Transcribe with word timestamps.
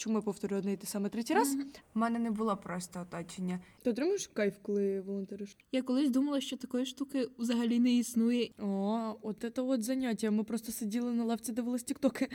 Чому 0.00 0.16
я 0.16 0.22
повторюю 0.22 0.58
одне 0.58 0.72
і 0.72 0.76
те 0.76 0.86
саме 0.86 1.08
третій 1.08 1.34
раз? 1.34 1.56
У 1.94 1.98
мене 1.98 2.18
не 2.18 2.30
було 2.30 2.56
просто 2.56 3.00
оточення. 3.00 3.60
Ти 3.82 3.90
отримуєш 3.90 4.26
кайф, 4.26 4.54
коли 4.62 5.00
волонтериш? 5.00 5.56
Я 5.72 5.82
колись 5.82 6.10
думала, 6.10 6.40
що 6.40 6.56
такої 6.56 6.86
штуки 6.86 7.28
взагалі 7.38 7.78
не 7.78 7.92
існує. 7.92 8.50
О, 8.58 9.14
от 9.22 9.52
це 9.56 9.62
от 9.62 9.82
заняття. 9.82 10.30
Ми 10.30 10.44
просто 10.44 10.72
сиділи 10.72 11.12
на 11.12 11.24
лавці, 11.24 11.52
дивились 11.52 11.82
тіктоки. 11.82 12.28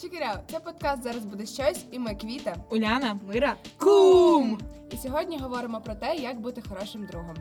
Чекіряу, 0.00 0.38
це 0.50 0.60
подкаст 0.60 1.02
зараз 1.02 1.24
буде 1.24 1.46
щось, 1.46 1.84
і 1.90 1.98
ми 1.98 2.14
Квіта. 2.14 2.64
Уляна, 2.70 3.20
Мира. 3.28 3.56
кум! 3.78 4.58
І 4.92 4.96
сьогодні 4.96 5.38
говоримо 5.38 5.80
про 5.80 5.94
те, 5.94 6.16
як 6.16 6.40
бути 6.40 6.62
хорошим 6.68 7.06
другом. 7.06 7.36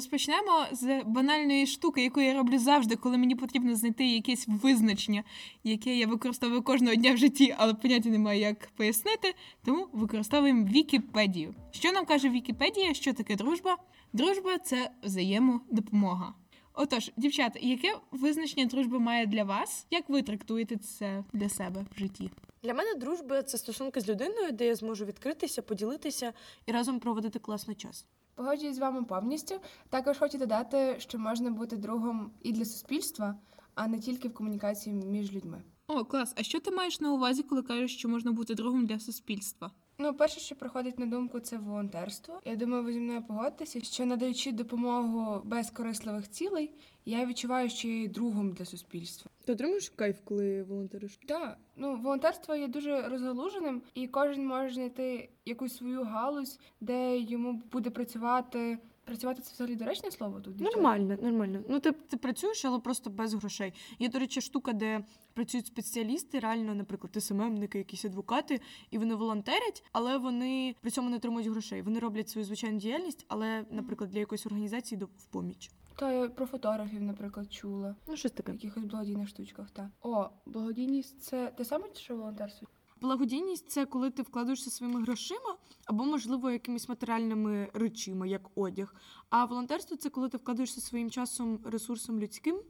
Розпочнемо 0.00 0.66
з 0.72 1.02
банальної 1.02 1.66
штуки, 1.66 2.02
яку 2.02 2.20
я 2.20 2.34
роблю 2.34 2.58
завжди, 2.58 2.96
коли 2.96 3.18
мені 3.18 3.34
потрібно 3.34 3.74
знайти 3.74 4.06
якесь 4.06 4.44
визначення, 4.48 5.24
яке 5.64 5.96
я 5.96 6.06
використовую 6.06 6.62
кожного 6.62 6.94
дня 6.94 7.12
в 7.12 7.16
житті, 7.16 7.54
але 7.58 7.74
поняття 7.74 8.08
немає, 8.08 8.40
як 8.40 8.70
пояснити. 8.76 9.34
Тому 9.64 9.88
використовуємо 9.92 10.66
Вікіпедію. 10.66 11.54
Що 11.70 11.92
нам 11.92 12.04
каже 12.04 12.28
Вікіпедія? 12.28 12.94
Що 12.94 13.12
таке 13.12 13.36
дружба? 13.36 13.76
Дружба 14.12 14.58
це 14.58 14.90
взаємодопомога. 15.02 16.34
Отож, 16.74 17.10
дівчата, 17.16 17.58
яке 17.62 17.94
визначення 18.10 18.66
дружби 18.66 18.98
має 18.98 19.26
для 19.26 19.44
вас? 19.44 19.86
Як 19.90 20.08
ви 20.08 20.22
трактуєте 20.22 20.76
це 20.76 21.24
для 21.32 21.48
себе 21.48 21.84
в 21.96 21.98
житті? 21.98 22.30
Для 22.62 22.74
мене 22.74 22.94
дружба 22.94 23.42
це 23.42 23.58
стосунки 23.58 24.00
з 24.00 24.08
людиною, 24.08 24.52
де 24.52 24.66
я 24.66 24.74
зможу 24.74 25.04
відкритися, 25.04 25.62
поділитися 25.62 26.32
і 26.66 26.72
разом 26.72 27.00
проводити 27.00 27.38
класний 27.38 27.76
час. 27.76 28.06
Погоджуюсь 28.40 28.76
з 28.76 28.78
вами 28.78 29.04
повністю. 29.04 29.54
Також 29.90 30.18
хочу 30.18 30.38
додати, 30.38 30.96
що 30.98 31.18
можна 31.18 31.50
бути 31.50 31.76
другом 31.76 32.30
і 32.42 32.52
для 32.52 32.64
суспільства, 32.64 33.38
а 33.74 33.88
не 33.88 33.98
тільки 33.98 34.28
в 34.28 34.34
комунікації 34.34 34.96
між 34.96 35.32
людьми. 35.32 35.62
О, 35.86 36.04
клас. 36.04 36.34
А 36.36 36.42
що 36.42 36.60
ти 36.60 36.70
маєш 36.70 37.00
на 37.00 37.12
увазі, 37.12 37.42
коли 37.42 37.62
кажеш, 37.62 37.96
що 37.96 38.08
можна 38.08 38.32
бути 38.32 38.54
другом 38.54 38.86
для 38.86 38.98
суспільства? 38.98 39.70
Ну, 40.02 40.14
перше, 40.14 40.40
що 40.40 40.54
приходить 40.54 40.98
на 40.98 41.06
думку, 41.06 41.40
це 41.40 41.58
волонтерство. 41.58 42.40
Я 42.44 42.56
думаю, 42.56 42.84
ви 42.84 42.92
зі 42.92 43.00
мною 43.00 43.22
погодитеся, 43.22 43.80
що 43.80 44.06
надаючи 44.06 44.52
допомогу 44.52 45.42
без 45.44 45.70
корисливих 45.70 46.30
цілей, 46.30 46.74
я 47.04 47.26
відчуваю, 47.26 47.70
що 47.70 47.88
я 47.88 48.00
є 48.00 48.08
другом 48.08 48.52
для 48.52 48.64
суспільства. 48.64 49.30
Ти 49.44 49.52
отримуєш 49.52 49.88
кайф, 49.88 50.16
коли 50.24 50.62
волонтериш? 50.62 51.18
Так, 51.26 51.58
ну 51.76 51.96
волонтерство 51.96 52.54
є 52.54 52.68
дуже 52.68 53.08
розгалуженим, 53.08 53.82
і 53.94 54.08
кожен 54.08 54.46
може 54.46 54.74
знайти 54.74 55.28
якусь 55.44 55.76
свою 55.76 56.02
галузь, 56.04 56.58
де 56.80 57.18
йому 57.18 57.62
буде 57.72 57.90
працювати. 57.90 58.78
Працювати 59.10 59.42
це 59.42 59.52
взагалі 59.54 59.76
доречне 59.76 60.10
слово 60.10 60.40
тут? 60.40 60.60
Нормально, 60.60 61.18
нормально. 61.22 61.60
Ну 61.68 61.80
ти, 61.80 61.92
ти 61.92 62.16
працюєш, 62.16 62.64
але 62.64 62.78
просто 62.78 63.10
без 63.10 63.34
грошей. 63.34 63.72
Є, 63.98 64.08
до 64.08 64.18
речі, 64.18 64.40
штука, 64.40 64.72
де 64.72 65.04
працюють 65.34 65.66
спеціалісти, 65.66 66.38
реально, 66.38 66.74
наприклад, 66.74 67.22
СММники, 67.24 67.78
якісь 67.78 68.04
адвокати, 68.04 68.60
і 68.90 68.98
вони 68.98 69.14
волонтерять, 69.14 69.84
але 69.92 70.18
вони 70.18 70.74
при 70.80 70.90
цьому 70.90 71.10
не 71.10 71.16
отримують 71.16 71.48
грошей. 71.48 71.82
Вони 71.82 71.98
роблять 71.98 72.28
свою 72.28 72.44
звичайну 72.44 72.78
діяльність, 72.78 73.24
але, 73.28 73.64
наприклад, 73.70 74.10
для 74.10 74.18
якоїсь 74.18 74.46
організації 74.46 74.98
до 74.98 75.06
в 75.06 75.26
поміч. 75.30 75.70
Та 75.96 76.12
я 76.12 76.28
про 76.28 76.46
фотографів, 76.46 77.02
наприклад, 77.02 77.52
чула. 77.52 77.96
Ну, 78.08 78.16
щось 78.16 78.32
В 78.32 78.34
таке. 78.34 78.52
якихось 78.52 78.84
благодійних 78.84 79.28
штучках, 79.28 79.70
так. 79.70 79.86
О, 80.02 80.26
благодійність 80.46 81.22
це 81.22 81.46
те 81.56 81.64
саме, 81.64 81.84
що 81.94 82.16
волонтерство? 82.16 82.68
Благодійність 83.00 83.70
це 83.70 83.86
коли 83.86 84.10
ти 84.10 84.22
вкладаєшся 84.22 84.70
своїми 84.70 85.02
грошима 85.02 85.56
або, 85.84 86.04
можливо, 86.04 86.50
якимись 86.50 86.88
матеріальними 86.88 87.70
речима, 87.74 88.26
як 88.26 88.42
одяг. 88.54 88.94
А 89.30 89.44
волонтерство 89.44 89.96
це 89.96 90.10
коли 90.10 90.28
ти 90.28 90.36
вкладаєшся 90.36 90.80
своїм 90.80 91.10
часом, 91.10 91.60
ресурсом 91.64 92.20
людським. 92.20 92.60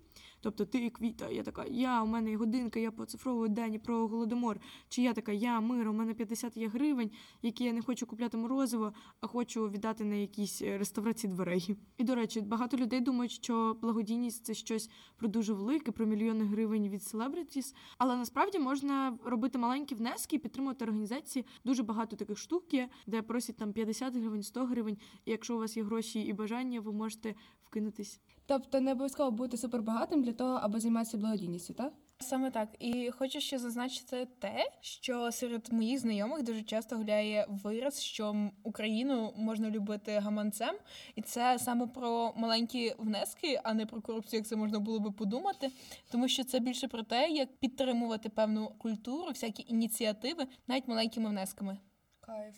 Тобто 0.41 0.65
ти 0.65 0.91
квіта, 0.91 1.29
я 1.29 1.43
така, 1.43 1.65
я, 1.65 2.03
у 2.03 2.07
мене 2.07 2.37
годинка, 2.37 2.81
я 2.81 2.91
поцифровую 2.91 3.49
дані 3.49 3.79
про 3.79 4.09
голодомор. 4.09 4.61
Чи 4.89 5.03
я 5.03 5.13
така, 5.13 5.33
я 5.33 5.61
мир, 5.61 5.89
у 5.89 5.93
мене 5.93 6.15
50 6.15 6.57
є 6.57 6.69
гривень, 6.69 7.11
які 7.43 7.65
я 7.65 7.73
не 7.73 7.83
хочу 7.83 8.07
купляти 8.07 8.37
морозиво, 8.37 8.93
а 9.21 9.27
хочу 9.27 9.69
віддати 9.69 10.05
на 10.05 10.15
якісь 10.15 10.63
е, 10.63 10.79
реставрації 10.79 11.33
дверей. 11.33 11.77
І 11.99 12.05
до 12.05 12.15
речі, 12.15 12.41
багато 12.41 12.77
людей 12.77 13.01
думають, 13.01 13.33
що 13.33 13.77
благодійність 13.83 14.45
це 14.45 14.55
щось 14.55 14.91
про 15.17 15.29
дуже 15.29 15.53
велике, 15.53 15.93
про 15.93 16.07
мільйони 16.07 16.45
гривень 16.45 16.89
від 16.89 17.03
селебритіс. 17.03 17.75
Але 17.99 18.17
насправді 18.17 18.59
можна 18.59 19.19
робити 19.25 19.59
маленькі 19.59 19.95
внески 19.95 20.37
і 20.37 20.39
підтримувати 20.39 20.85
організації. 20.85 21.47
Дуже 21.65 21.83
багато 21.83 22.17
таких 22.17 22.39
штук 22.39 22.75
є, 22.75 22.89
де 23.07 23.23
просять 23.23 23.57
там 23.57 23.73
50 23.73 24.17
гривень, 24.17 24.43
100 24.43 24.67
гривень. 24.67 24.99
І 25.25 25.31
якщо 25.31 25.57
у 25.57 25.59
вас 25.59 25.77
є 25.77 25.83
гроші 25.83 26.21
і 26.21 26.33
бажання, 26.33 26.81
ви 26.81 26.93
можете 26.93 27.35
вкинутись. 27.63 28.21
Тобто 28.51 28.81
не 28.81 28.93
обов'язково 28.93 29.31
бути 29.31 29.57
супербагатим 29.57 30.23
для 30.23 30.33
того, 30.33 30.59
аби 30.63 30.81
займатися 30.81 31.19
благодійністю, 31.19 31.75
так? 31.75 31.93
Саме 32.19 32.51
так. 32.51 32.69
І 32.79 33.11
хочу 33.11 33.41
ще 33.41 33.59
зазначити 33.59 34.29
те, 34.39 34.71
що 34.81 35.33
серед 35.33 35.73
моїх 35.73 35.99
знайомих 35.99 36.43
дуже 36.43 36.63
часто 36.63 36.97
гуляє 36.97 37.47
вираз, 37.49 38.03
що 38.03 38.51
Україну 38.63 39.33
можна 39.37 39.71
любити 39.71 40.13
гаманцем, 40.19 40.77
і 41.15 41.23
це 41.23 41.59
саме 41.59 41.87
про 41.87 42.33
маленькі 42.37 42.95
внески, 42.99 43.61
а 43.65 43.75
не 43.75 43.87
про 43.87 44.01
корупцію, 44.01 44.39
як 44.39 44.47
це 44.47 44.57
можна 44.57 44.79
було 44.79 45.01
би 45.01 45.11
подумати. 45.11 45.71
Тому 46.11 46.29
що 46.29 46.45
це 46.45 46.61
більше 46.61 46.89
про 46.89 47.03
те, 47.03 47.29
як 47.29 47.57
підтримувати 47.57 48.29
певну 48.29 48.69
культуру, 48.79 49.29
всякі 49.29 49.65
ініціативи, 49.69 50.47
навіть 50.69 50.89
маленькими 50.89 51.29
внесками. 51.29 51.79
Кайф. 52.21 52.55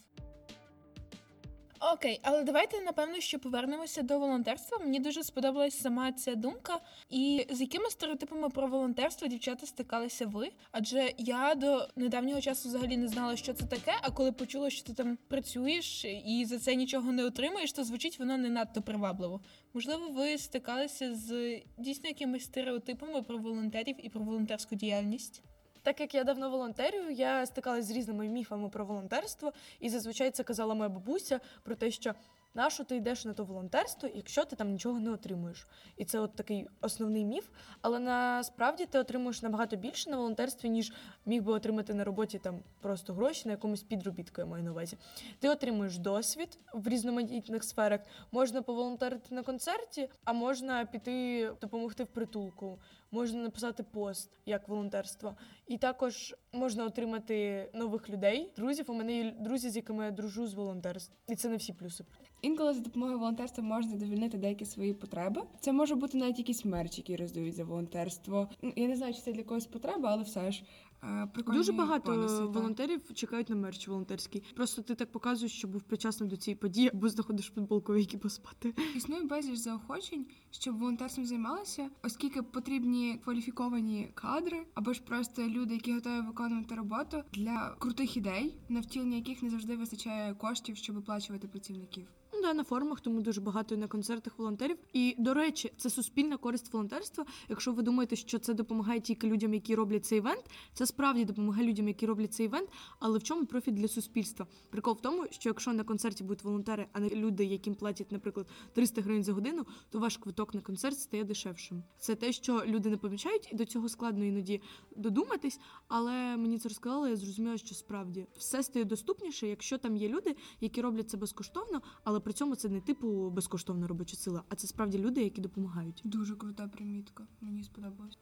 Окей, 1.91 2.21
але 2.23 2.45
давайте 2.45 2.81
напевно, 2.81 3.21
що 3.21 3.39
повернемося 3.39 4.03
до 4.03 4.19
волонтерства. 4.19 4.79
Мені 4.79 5.01
дуже 5.01 5.23
сподобалась 5.23 5.81
сама 5.81 6.13
ця 6.13 6.35
думка. 6.35 6.81
І 7.11 7.47
з 7.51 7.61
якими 7.61 7.91
стереотипами 7.91 8.49
про 8.49 8.67
волонтерство 8.67 9.29
дівчата 9.29 9.67
стикалися 9.67 10.27
ви? 10.27 10.51
Адже 10.71 11.13
я 11.19 11.55
до 11.55 11.89
недавнього 11.97 12.41
часу 12.41 12.69
взагалі 12.69 12.97
не 12.97 13.09
знала, 13.09 13.37
що 13.37 13.53
це 13.53 13.67
таке. 13.67 13.93
А 14.03 14.11
коли 14.11 14.33
почула, 14.33 14.71
що 14.71 14.85
ти 14.85 14.95
там 14.95 15.19
працюєш 15.29 16.05
і 16.05 16.45
за 16.49 16.59
це 16.59 16.75
нічого 16.75 17.13
не 17.13 17.25
отримуєш, 17.25 17.73
то 17.73 17.85
звучить 17.85 18.19
воно 18.19 18.37
не 18.37 18.49
надто 18.49 18.83
привабливо. 18.83 19.41
Можливо, 19.75 20.09
ви 20.09 20.39
стикалися 20.39 21.15
з 21.15 21.61
дійсно 21.79 22.09
якимись 22.09 22.45
стереотипами 22.45 23.23
про 23.23 23.39
волонтерів 23.39 23.97
і 24.07 24.09
про 24.09 24.21
волонтерську 24.21 24.75
діяльність? 24.75 25.43
Так 25.83 26.01
як 26.01 26.15
я 26.15 26.25
давно 26.25 26.51
волонтерю, 26.51 27.11
я 27.11 27.47
стикалась 27.47 27.85
з 27.85 27.91
різними 27.91 28.29
міфами 28.29 28.69
про 28.69 28.85
волонтерство, 28.85 29.53
і 29.81 29.89
зазвичай 29.89 30.31
це 30.31 30.43
казала 30.43 30.75
моя 30.75 30.89
бабуся 30.89 31.41
про 31.63 31.75
те, 31.75 31.91
що 31.91 32.15
нащо 32.55 32.85
ти 32.85 32.97
йдеш 32.97 33.25
на 33.25 33.33
то 33.33 33.45
волонтерство, 33.45 34.09
якщо 34.15 34.45
ти 34.45 34.57
там 34.57 34.73
нічого 34.73 35.01
не 35.01 35.11
отримуєш. 35.11 35.67
І 35.97 36.05
це 36.05 36.21
от 36.21 36.37
такий 36.37 36.67
основний 36.81 37.25
міф. 37.25 37.49
Але 37.81 37.99
насправді 37.99 38.87
ти 38.87 38.99
отримуєш 38.99 39.43
набагато 39.43 39.77
більше 39.77 40.11
на 40.11 40.17
волонтерстві, 40.17 40.69
ніж 40.69 40.93
міг 41.27 41.43
би 41.43 41.53
отримати 41.53 41.95
на 41.95 42.05
роботі 42.05 42.39
там 42.39 42.61
просто 42.81 43.15
гроші 43.15 43.43
на 43.45 43.53
якомусь 43.53 43.83
підробітку, 43.83 44.41
я 44.41 44.47
маю 44.47 44.65
на 44.65 44.71
увазі. 44.71 44.97
Ти 45.39 45.49
отримуєш 45.49 45.99
досвід 45.99 46.59
в 46.75 46.89
різноманітних 46.89 47.65
сферах. 47.65 48.01
Можна 48.33 48.63
поволонтерити 48.63 49.35
на 49.35 49.43
концерті, 49.43 50.09
а 50.25 50.33
можна 50.33 50.85
піти 50.85 51.51
допомогти 51.61 52.05
в 52.05 52.07
притулку 52.07 52.79
можна 53.13 53.43
написати 53.43 53.83
пост 53.83 54.31
як 54.47 54.69
волонтерство. 54.69 55.37
І 55.67 55.79
також 55.79 56.35
можна 56.53 56.85
отримати 56.85 57.69
нових 57.75 58.11
людей, 58.11 58.53
друзів. 58.57 58.85
У 58.89 58.95
мене 58.95 59.17
є 59.17 59.31
друзі, 59.41 59.71
з 59.71 59.77
якими 59.77 60.05
я 60.05 60.11
дружу 60.11 60.47
з 60.47 60.55
волонтерства. 60.55 61.17
І 61.29 61.37
це 61.37 61.49
не 61.49 61.57
всі 61.57 61.73
плюси. 61.73 62.05
Інколи 62.43 62.75
за 62.75 62.81
допомогою 62.81 63.19
волонтерства 63.19 63.65
можна 63.65 63.97
довільнити 63.97 64.39
деякі 64.39 64.65
свої 64.65 64.95
потреби. 64.95 65.43
Це 65.61 65.73
може 65.73 65.95
бути 65.95 66.19
навіть 66.19 66.39
якийсь 66.39 66.65
мерч, 66.65 66.99
який 66.99 67.17
роздають 67.17 67.55
за 67.55 67.65
волонтерство. 67.65 68.49
Ну, 68.63 68.73
Я 68.77 68.89
не 68.89 68.97
знаю, 68.97 69.15
чи 69.15 69.21
це 69.21 69.33
для 69.33 69.43
когось 69.43 69.67
потреба, 69.67 70.09
але 70.13 70.23
все 70.23 70.51
ж. 70.53 70.63
Е, 71.03 71.29
прикольні 71.35 71.59
Дуже 71.59 71.73
багато 71.73 72.13
бонуси, 72.13 72.37
так. 72.37 72.47
волонтерів 72.47 73.15
чекають 73.15 73.51
на 73.51 73.57
мерч 73.57 73.89
волонтерський. 73.89 74.43
Просто 74.57 74.83
ти 74.83 74.95
так 74.95 75.13
показуєш, 75.13 75.53
що 75.53 75.69
був 75.69 75.83
причасний 75.83 76.29
до 76.29 76.37
цієї 76.37 76.57
події, 76.57 76.91
або 76.95 77.09
знаходиш 77.09 77.53
футболку, 77.55 77.93
в 77.93 77.99
якій 77.99 78.19
поспати. 78.19 78.75
Існує 78.95 79.23
безліч 79.23 79.57
заохочень, 79.59 80.27
щоб 80.51 80.79
волонтерством 80.79 81.27
займалися, 81.27 81.91
оскільки 82.03 82.43
потрібні 82.43 83.21
кваліфіковані 83.25 84.11
кадри, 84.15 84.67
або 84.75 84.93
ж 84.93 85.03
просто 85.03 85.49
люди, 85.49 85.75
які 85.75 85.93
готові 85.95 86.21
виконувати 86.27 86.75
роботу 86.75 87.23
для 87.33 87.75
крутих 87.79 88.17
ідей, 88.17 88.55
на 88.69 88.81
втілення 88.81 89.17
яких 89.17 89.43
не 89.43 89.51
завжди 89.51 89.77
вистачає 89.77 90.35
коштів, 90.35 90.77
щоб 90.77 90.97
оплачувати 90.97 91.49
працівників. 91.49 92.07
Да, 92.43 92.55
на 92.55 92.65
форумах, 92.65 93.01
тому 93.01 93.21
дуже 93.21 93.41
багато 93.41 93.77
на 93.77 93.89
концертах 93.89 94.39
волонтерів. 94.39 94.77
І 94.93 95.15
до 95.19 95.35
речі, 95.35 95.73
це 95.77 95.91
суспільна 95.91 96.37
користь 96.37 96.73
волонтерства. 96.73 97.25
Якщо 97.49 97.73
ви 97.73 97.83
думаєте, 97.83 98.17
що 98.17 98.39
це 98.39 98.55
допомагає 98.55 99.01
тільки 99.01 99.27
людям, 99.27 99.55
які 99.55 99.75
роблять 99.75 100.05
цей 100.05 100.19
івент, 100.19 100.45
це 100.75 100.87
справді 100.87 101.25
допомагає 101.25 101.69
людям, 101.69 101.89
які 101.89 102.07
роблять 102.07 102.35
цей 102.35 102.47
івент. 102.47 102.69
Але 102.99 103.19
в 103.19 103.23
чому 103.23 103.47
профіт 103.47 103.75
для 103.75 103.89
суспільства? 103.89 104.47
Прикол 104.71 104.95
в 104.95 105.01
тому, 105.01 105.27
що 105.31 105.49
якщо 105.49 105.73
на 105.73 105.85
концерті 105.85 106.25
будуть 106.25 106.45
волонтери, 106.45 106.87
а 106.93 107.01
не 107.01 107.09
люди, 107.09 107.45
яким 107.45 107.75
платять, 107.75 108.13
наприклад, 108.13 108.47
300 108.73 109.03
гривень 109.03 109.25
за 109.25 109.33
годину, 109.33 109.67
то 109.91 109.99
ваш 109.99 110.17
квиток 110.17 110.55
на 110.55 110.61
концерт 110.61 110.99
стає 110.99 111.25
дешевшим. 111.25 111.83
Це 111.99 112.15
те, 112.15 112.33
що 112.33 112.63
люди 112.67 112.91
не 112.91 112.97
помічають, 112.97 113.49
і 113.53 113.55
до 113.55 113.65
цього 113.65 113.89
складно 113.89 114.25
іноді 114.25 114.61
додуматись. 114.97 115.61
Але 115.89 116.37
мені 116.37 116.59
це 116.59 116.69
розказали, 116.69 117.11
я 117.11 117.17
зрозуміла, 117.17 117.59
що 117.59 117.75
справді 117.75 118.27
все 118.37 118.63
стає 118.63 118.85
доступніше, 118.85 119.49
якщо 119.49 119.79
там 119.79 119.97
є 119.97 120.09
люди, 120.09 120.37
які 120.61 120.81
роблять 120.81 121.11
це 121.11 121.17
безкоштовно, 121.17 121.83
але 122.05 122.21
при 122.21 122.32
при 122.33 122.39
цьому 122.39 122.57
це 122.57 122.69
не 122.69 122.81
типу 122.81 123.31
безкоштовна 123.31 123.87
робоча 123.87 124.17
сила, 124.17 124.43
а 124.49 124.55
це 124.55 124.67
справді 124.67 124.99
люди, 124.99 125.23
які 125.23 125.41
допомагають. 125.41 126.01
Дуже 126.05 126.37
крута 126.37 126.69
примітка. 126.69 127.27
Мені 127.41 127.65
сподобалось. 127.65 128.19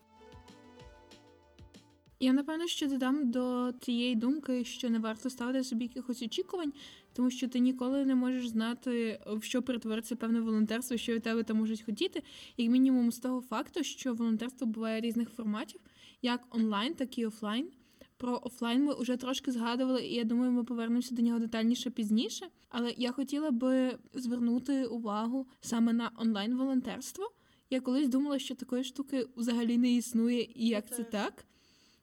Я 2.20 2.32
напевно 2.32 2.66
ще 2.66 2.86
додам 2.86 3.30
до 3.30 3.72
тієї 3.72 4.14
думки, 4.14 4.64
що 4.64 4.90
не 4.90 4.98
варто 4.98 5.30
ставити 5.30 5.64
собі 5.64 5.84
якихось 5.84 6.22
очікувань, 6.22 6.72
тому 7.12 7.30
що 7.30 7.48
ти 7.48 7.58
ніколи 7.58 8.04
не 8.04 8.14
можеш 8.14 8.48
знати, 8.48 9.20
в 9.26 9.42
що 9.42 9.62
перетвориться 9.62 10.16
певне 10.16 10.40
волонтерство, 10.40 10.96
що 10.96 11.14
від 11.14 11.22
тебе 11.22 11.42
там 11.42 11.56
можуть 11.56 11.82
хотіти, 11.82 12.22
як 12.56 12.70
мінімум 12.70 13.12
з 13.12 13.18
того 13.18 13.40
факту, 13.40 13.84
що 13.84 14.14
волонтерство 14.14 14.66
буває 14.66 15.00
різних 15.00 15.30
форматів, 15.30 15.80
як 16.22 16.56
онлайн, 16.56 16.94
так 16.94 17.18
і 17.18 17.26
офлайн. 17.26 17.70
Про 18.20 18.40
офлайн 18.42 18.84
ми 18.84 18.94
вже 18.94 19.16
трошки 19.16 19.52
згадували, 19.52 20.02
і 20.02 20.14
я 20.14 20.24
думаю, 20.24 20.52
ми 20.52 20.64
повернемося 20.64 21.14
до 21.14 21.22
нього 21.22 21.38
детальніше 21.38 21.90
пізніше. 21.90 22.46
Але 22.68 22.94
я 22.96 23.12
хотіла 23.12 23.50
би 23.50 23.98
звернути 24.14 24.86
увагу 24.86 25.46
саме 25.60 25.92
на 25.92 26.10
онлайн 26.16 26.56
волонтерство. 26.56 27.32
Я 27.70 27.80
колись 27.80 28.08
думала, 28.08 28.38
що 28.38 28.54
такої 28.54 28.84
штуки 28.84 29.26
взагалі 29.36 29.78
не 29.78 29.92
існує, 29.92 30.48
і 30.54 30.68
як 30.68 30.88
це 30.88 30.96
це 30.96 31.04
так. 31.04 31.44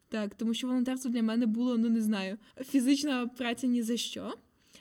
Так, 0.09 0.35
тому 0.35 0.53
що 0.53 0.67
волонтерство 0.67 1.11
для 1.11 1.23
мене 1.23 1.45
було, 1.45 1.77
ну 1.77 1.89
не 1.89 2.01
знаю, 2.01 2.37
фізична 2.65 3.27
праця 3.27 3.67
ні 3.67 3.81
за 3.81 3.97
що. 3.97 4.33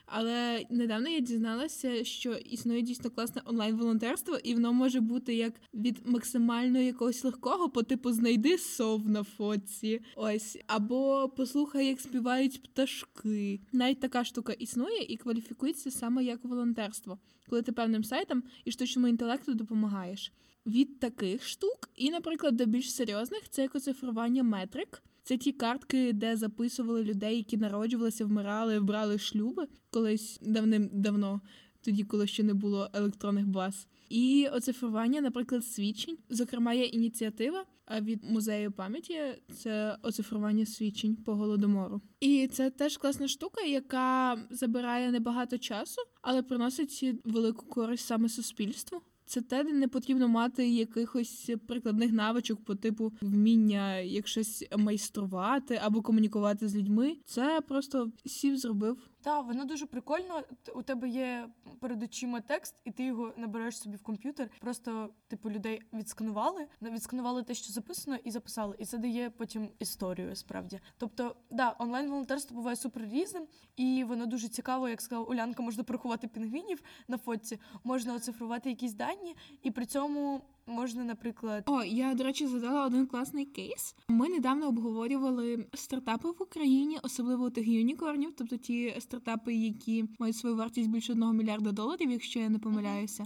Але 0.07 0.67
недавно 0.71 1.09
я 1.09 1.21
дізналася, 1.21 2.05
що 2.05 2.33
існує 2.33 2.83
дійсно 2.83 3.11
класне 3.11 3.43
онлайн-волонтерство, 3.45 4.39
і 4.45 4.55
воно 4.55 4.73
може 4.73 5.01
бути 5.01 5.35
як 5.35 5.55
від 5.75 5.99
максимально 6.05 6.79
якогось 6.79 7.25
легкого, 7.25 7.71
по 7.71 7.83
типу 7.83 8.13
знайди 8.13 8.59
сов 8.59 9.09
на 9.09 9.23
фоці, 9.23 10.01
ось, 10.17 10.59
або 10.67 11.33
послухай, 11.37 11.87
як 11.87 12.01
співають 12.01 12.63
пташки. 12.63 13.61
Навіть 13.73 14.01
така 14.01 14.25
штука 14.25 14.53
існує 14.53 15.03
і 15.03 15.17
кваліфікується 15.17 15.91
саме 15.91 16.25
як 16.25 16.45
волонтерство, 16.45 17.19
коли 17.49 17.63
ти 17.63 17.73
певним 17.73 18.05
сайтам 18.05 18.43
і 18.65 18.73
штучному 18.73 19.09
інтелекту 19.09 19.55
допомагаєш. 19.55 20.33
Від 20.67 21.01
таких 21.01 21.49
штук, 21.49 21.91
і, 21.97 22.11
наприклад, 22.11 22.57
до 22.57 22.67
більш 22.67 22.95
серйозних 22.95 23.49
це 23.51 23.63
як 23.63 23.75
оцифрування 23.75 24.43
метрик. 24.43 25.03
Це 25.27 25.37
ті 25.37 25.53
картки, 25.53 26.13
де 26.13 26.37
записували 26.37 27.05
людей, 27.05 27.37
які 27.37 27.57
народжувалися, 27.57 28.25
вмирали, 28.25 28.81
брали 28.81 29.19
шлюби 29.19 29.67
колись 29.91 30.39
давним-давно, 30.43 31.41
тоді, 31.81 32.05
коли 32.05 32.27
ще 32.27 32.43
не 32.43 32.55
було 32.55 32.89
електронних 32.93 33.47
баз. 33.47 33.87
І 34.09 34.49
оцифрування, 34.53 35.21
наприклад, 35.21 35.65
свідчень. 35.65 36.19
Зокрема, 36.31 36.75
є 36.75 36.85
ініціатива 36.85 37.65
від 38.01 38.25
музею 38.25 38.73
пам'яті 38.73 39.19
це 39.57 39.99
оцифрування 40.03 40.67
свідчень 40.67 41.17
по 41.17 41.35
голодомору. 41.35 42.01
І 42.21 42.49
це 42.53 42.71
теж 42.71 42.97
класна 42.97 43.29
штука, 43.29 43.63
яка 43.63 44.39
забирає 44.51 45.11
небагато 45.11 45.59
часу, 45.59 46.03
але 46.23 46.43
приносить 46.43 47.21
велику 47.25 47.67
користь 47.67 48.07
саме 48.07 48.29
суспільству. 48.29 49.03
Це 49.27 49.41
те, 49.41 49.65
де 49.65 49.73
не 49.73 49.89
потрібно 49.89 50.29
мати 50.29 50.69
якихось 50.69 51.51
прикладних 51.67 52.13
навичок 52.13 52.65
по 52.65 52.75
типу 52.75 53.13
вміння 53.21 53.97
як 53.97 54.29
щось 54.29 54.65
майструвати 54.77 55.81
або 55.83 56.03
комунікувати 56.03 56.69
з 56.69 56.77
людьми. 56.77 57.17
Це 57.25 57.61
просто 57.69 58.13
сів 58.25 58.59
зробив. 58.59 58.99
Так, 59.27 59.47
воно 59.47 59.65
дуже 59.65 59.87
прикольно. 59.87 60.43
У 60.75 60.83
тебе 60.83 61.09
є 61.09 61.49
перед 61.81 62.03
очима 62.03 62.41
текст, 62.41 62.75
і 62.85 62.91
ти 62.91 63.05
його 63.05 63.33
набереш 63.37 63.79
собі 63.79 63.97
в 63.97 64.03
комп'ютер. 64.03 64.51
Просто, 64.61 65.11
типу, 65.29 65.51
людей 65.51 65.83
відсканували, 65.93 66.67
відсканували 66.83 67.43
те, 67.43 67.55
що 67.55 67.73
записано, 67.73 68.17
і 68.25 68.31
записали. 68.31 68.77
І 68.79 68.85
це 68.85 68.99
дає 68.99 69.31
потім 69.31 69.69
історію, 69.79 70.37
справді. 70.37 70.81
Тобто, 70.99 71.37
да, 71.51 71.77
онлайн 71.79 72.09
волонтерство 72.09 72.57
буває 72.57 72.77
супер 72.77 73.03
різним, 73.03 73.47
і 73.77 74.05
воно 74.05 74.27
дуже 74.27 74.49
цікаво, 74.49 74.89
як 74.89 75.01
сказала 75.01 75.27
Улянка, 75.27 75.63
можна 75.63 75.85
порахувати 75.85 76.29
пінгвінів 76.29 76.83
на 77.09 77.19
фотці, 77.19 77.61
можна 77.85 78.15
оцифрувати 78.15 78.69
якісь 78.71 78.95
дані, 78.95 79.37
і 79.63 79.71
при 79.71 79.87
цьому 79.87 80.41
можна, 80.67 81.05
наприклад, 81.05 81.65
О, 81.67 81.85
я 81.85 82.15
до 82.15 82.25
речі 82.25 82.47
згадала 82.47 82.87
один 82.87 83.07
класний 83.07 83.45
кейс. 83.45 83.95
Ми 84.09 84.29
недавно 84.29 84.69
обговорювали 84.69 85.67
стартапи 85.75 86.29
в 86.31 86.43
Україні, 86.43 86.99
особливо 87.03 87.51
тих 87.51 87.69
юнікорнів, 87.69 88.33
тобто 88.37 88.57
ті 88.57 88.95
стартапи, 88.99 89.55
які 89.55 90.05
мають 90.19 90.37
свою 90.37 90.57
вартість 90.57 90.91
більше 90.91 91.13
одного 91.13 91.33
мільярда 91.33 91.73
доларів, 91.73 92.11
якщо 92.11 92.41
я 92.41 92.49
не 92.49 92.59
помиляюся. 92.59 93.25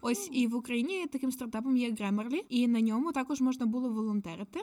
Ось 0.00 0.28
і 0.32 0.46
в 0.46 0.54
Україні 0.54 1.06
таким 1.06 1.32
стартапом 1.32 1.76
є 1.76 1.90
Grammarly, 1.90 2.44
і 2.48 2.68
на 2.68 2.80
ньому 2.80 3.12
також 3.12 3.40
можна 3.40 3.66
було 3.66 3.88
волонтерити, 3.88 4.60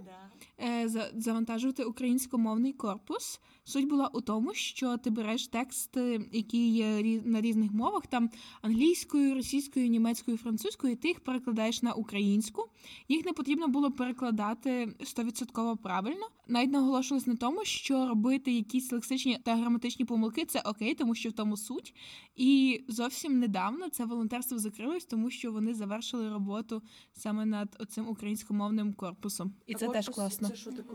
е, 0.59 0.89
завантажувати 1.15 1.83
українськомовний 1.83 2.73
корпус. 2.73 3.39
Суть 3.67 3.87
була 3.87 4.07
у 4.13 4.21
тому, 4.21 4.53
що 4.53 4.97
ти 4.97 5.09
береш 5.09 5.47
текст, 5.47 5.97
е, 5.97 6.19
який 6.31 6.73
є 6.73 7.21
на 7.25 7.41
різних 7.41 7.71
мовах, 7.71 8.07
там 8.07 8.29
англійською, 8.61 9.35
російською, 9.35 9.87
німецькою, 9.87 10.37
французькою, 10.37 10.93
і 10.93 10.95
ти 10.95 11.07
їх 11.07 11.19
перекладаєш 11.19 11.83
на 11.83 11.93
українську. 11.93 12.65
Їх 13.09 13.25
не 13.25 13.33
потрібно 13.33 13.67
було 13.67 13.91
перекладати 13.91 14.95
100% 14.99 15.77
правильно. 15.77 16.27
Навіть 16.47 16.71
наголошувалось 16.71 17.27
на 17.27 17.35
тому, 17.35 17.65
що 17.65 18.07
робити 18.07 18.51
якісь 18.51 18.91
лексичні 18.91 19.39
та 19.43 19.55
граматичні 19.55 20.05
помилки 20.05 20.45
це 20.45 20.61
окей, 20.65 20.93
тому 20.95 21.15
що 21.15 21.29
в 21.29 21.33
тому 21.33 21.57
суть. 21.57 21.95
І 22.35 22.81
зовсім 22.87 23.39
недавно 23.39 23.89
це 23.89 24.05
волонтерство 24.05 24.57
закрилось, 24.57 25.05
тому 25.05 25.29
що 25.29 25.51
вони 25.51 25.73
завершили 25.73 26.29
роботу 26.29 26.81
саме 27.13 27.45
над 27.45 27.75
оцим 27.79 28.09
українськомовним 28.09 28.93
корпусом. 28.93 29.53
І 29.65 29.73
це 29.73 29.87
теж 29.87 30.09
класно. 30.09 30.49
Це 30.49 30.55
що 30.55 30.71
таке 30.71 30.93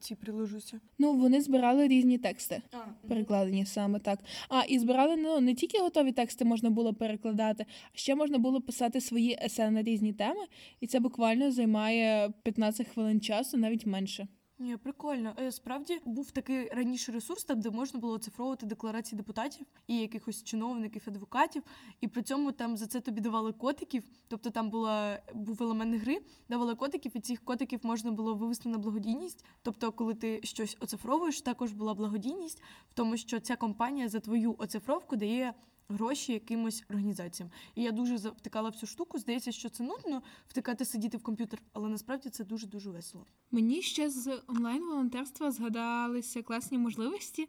ці- 0.00 0.14
приложуся? 0.14 0.80
Ну 0.98 1.12
вони 1.12 1.40
збирали 1.40 1.88
різні 1.88 2.03
тексти. 2.18 2.62
Перекладені 3.08 3.66
саме 3.66 3.98
так. 3.98 4.18
А 4.48 4.62
і 4.62 4.78
збирали 4.78 5.16
ну, 5.16 5.40
не 5.40 5.54
тільки 5.54 5.78
готові 5.78 6.12
тексти 6.12 6.44
можна 6.44 6.70
було 6.70 6.94
перекладати, 6.94 7.66
а 7.94 7.96
ще 7.98 8.14
можна 8.14 8.38
було 8.38 8.60
писати 8.60 9.00
свої 9.00 9.38
есе 9.44 9.70
на 9.70 9.82
різні 9.82 10.12
теми, 10.12 10.46
і 10.80 10.86
це 10.86 11.00
буквально 11.00 11.50
займає 11.50 12.32
15 12.42 12.88
хвилин 12.88 13.20
часу, 13.20 13.56
навіть 13.56 13.86
менше. 13.86 14.28
Ні, 14.58 14.76
прикольно. 14.76 15.34
Е, 15.38 15.52
Справді 15.52 16.00
був 16.04 16.30
такий 16.30 16.68
раніше 16.68 17.12
ресурс, 17.12 17.44
там 17.44 17.60
де 17.60 17.70
можна 17.70 18.00
було 18.00 18.14
оцифровувати 18.14 18.66
декларації 18.66 19.16
депутатів 19.16 19.66
і 19.86 19.98
якихось 19.98 20.44
чиновників, 20.44 21.02
адвокатів, 21.06 21.62
і 22.00 22.08
при 22.08 22.22
цьому 22.22 22.52
там 22.52 22.76
за 22.76 22.86
це 22.86 23.00
тобі 23.00 23.20
давали 23.20 23.52
котиків. 23.52 24.04
Тобто 24.28 24.50
там 24.50 24.70
була 24.70 25.22
був 25.34 25.62
елемент 25.62 26.02
гри, 26.02 26.20
давали 26.48 26.74
котиків, 26.74 27.12
і 27.14 27.20
цих 27.20 27.44
котиків 27.44 27.80
можна 27.82 28.10
було 28.10 28.34
вивести 28.34 28.68
на 28.68 28.78
благодійність. 28.78 29.44
Тобто, 29.62 29.92
коли 29.92 30.14
ти 30.14 30.40
щось 30.42 30.76
оцифровуєш, 30.80 31.40
також 31.40 31.72
була 31.72 31.94
благодійність 31.94 32.62
в 32.90 32.94
тому, 32.94 33.16
що 33.16 33.40
ця 33.40 33.56
компанія 33.56 34.08
за 34.08 34.20
твою 34.20 34.54
оцифровку 34.58 35.16
дає. 35.16 35.54
Гроші 35.88 36.32
якимось 36.32 36.84
організаціям. 36.90 37.50
І 37.74 37.82
я 37.82 37.92
дуже 37.92 38.18
завтикала 38.18 38.68
в 38.68 38.74
цю 38.74 38.86
штуку. 38.86 39.18
Здається, 39.18 39.52
що 39.52 39.68
це 39.68 39.82
нудно 39.82 40.22
втикати 40.48 40.84
сидіти 40.84 41.16
в 41.16 41.22
комп'ютер, 41.22 41.62
але 41.72 41.88
насправді 41.88 42.30
це 42.30 42.44
дуже 42.44 42.66
дуже 42.66 42.90
весело. 42.90 43.26
Мені 43.50 43.82
ще 43.82 44.10
з 44.10 44.40
онлайн-волонтерства 44.46 45.50
згадалися 45.50 46.42
класні 46.42 46.78
можливості. 46.78 47.48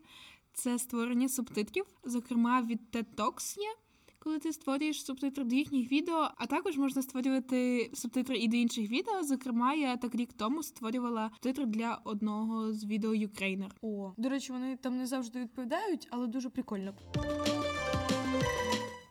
Це 0.53 0.79
створення 0.79 1.29
субтитрів, 1.29 1.85
зокрема 2.03 2.61
від 2.61 2.79
TED 2.91 3.05
Talks 3.15 3.59
є. 3.59 3.75
Коли 4.19 4.39
ти 4.39 4.53
створюєш 4.53 5.05
субтитри 5.05 5.43
до 5.43 5.55
їхніх 5.55 5.91
відео, 5.91 6.29
а 6.37 6.45
також 6.45 6.77
можна 6.77 7.01
створювати 7.01 7.91
субтитри 7.93 8.37
і 8.37 8.47
до 8.47 8.57
інших 8.57 8.89
відео. 8.89 9.23
Зокрема, 9.23 9.73
я 9.73 9.97
так 9.97 10.15
рік 10.15 10.33
тому 10.33 10.63
створювала 10.63 11.29
субтитри 11.33 11.65
для 11.65 12.01
одного 12.03 12.73
з 12.73 12.85
відео 12.85 13.11
Ukrainer. 13.11 13.69
О, 13.81 14.13
до 14.17 14.29
речі, 14.29 14.51
вони 14.51 14.77
там 14.77 14.97
не 14.97 15.05
завжди 15.05 15.39
відповідають, 15.39 16.07
але 16.11 16.27
дуже 16.27 16.49
прикольно. 16.49 16.93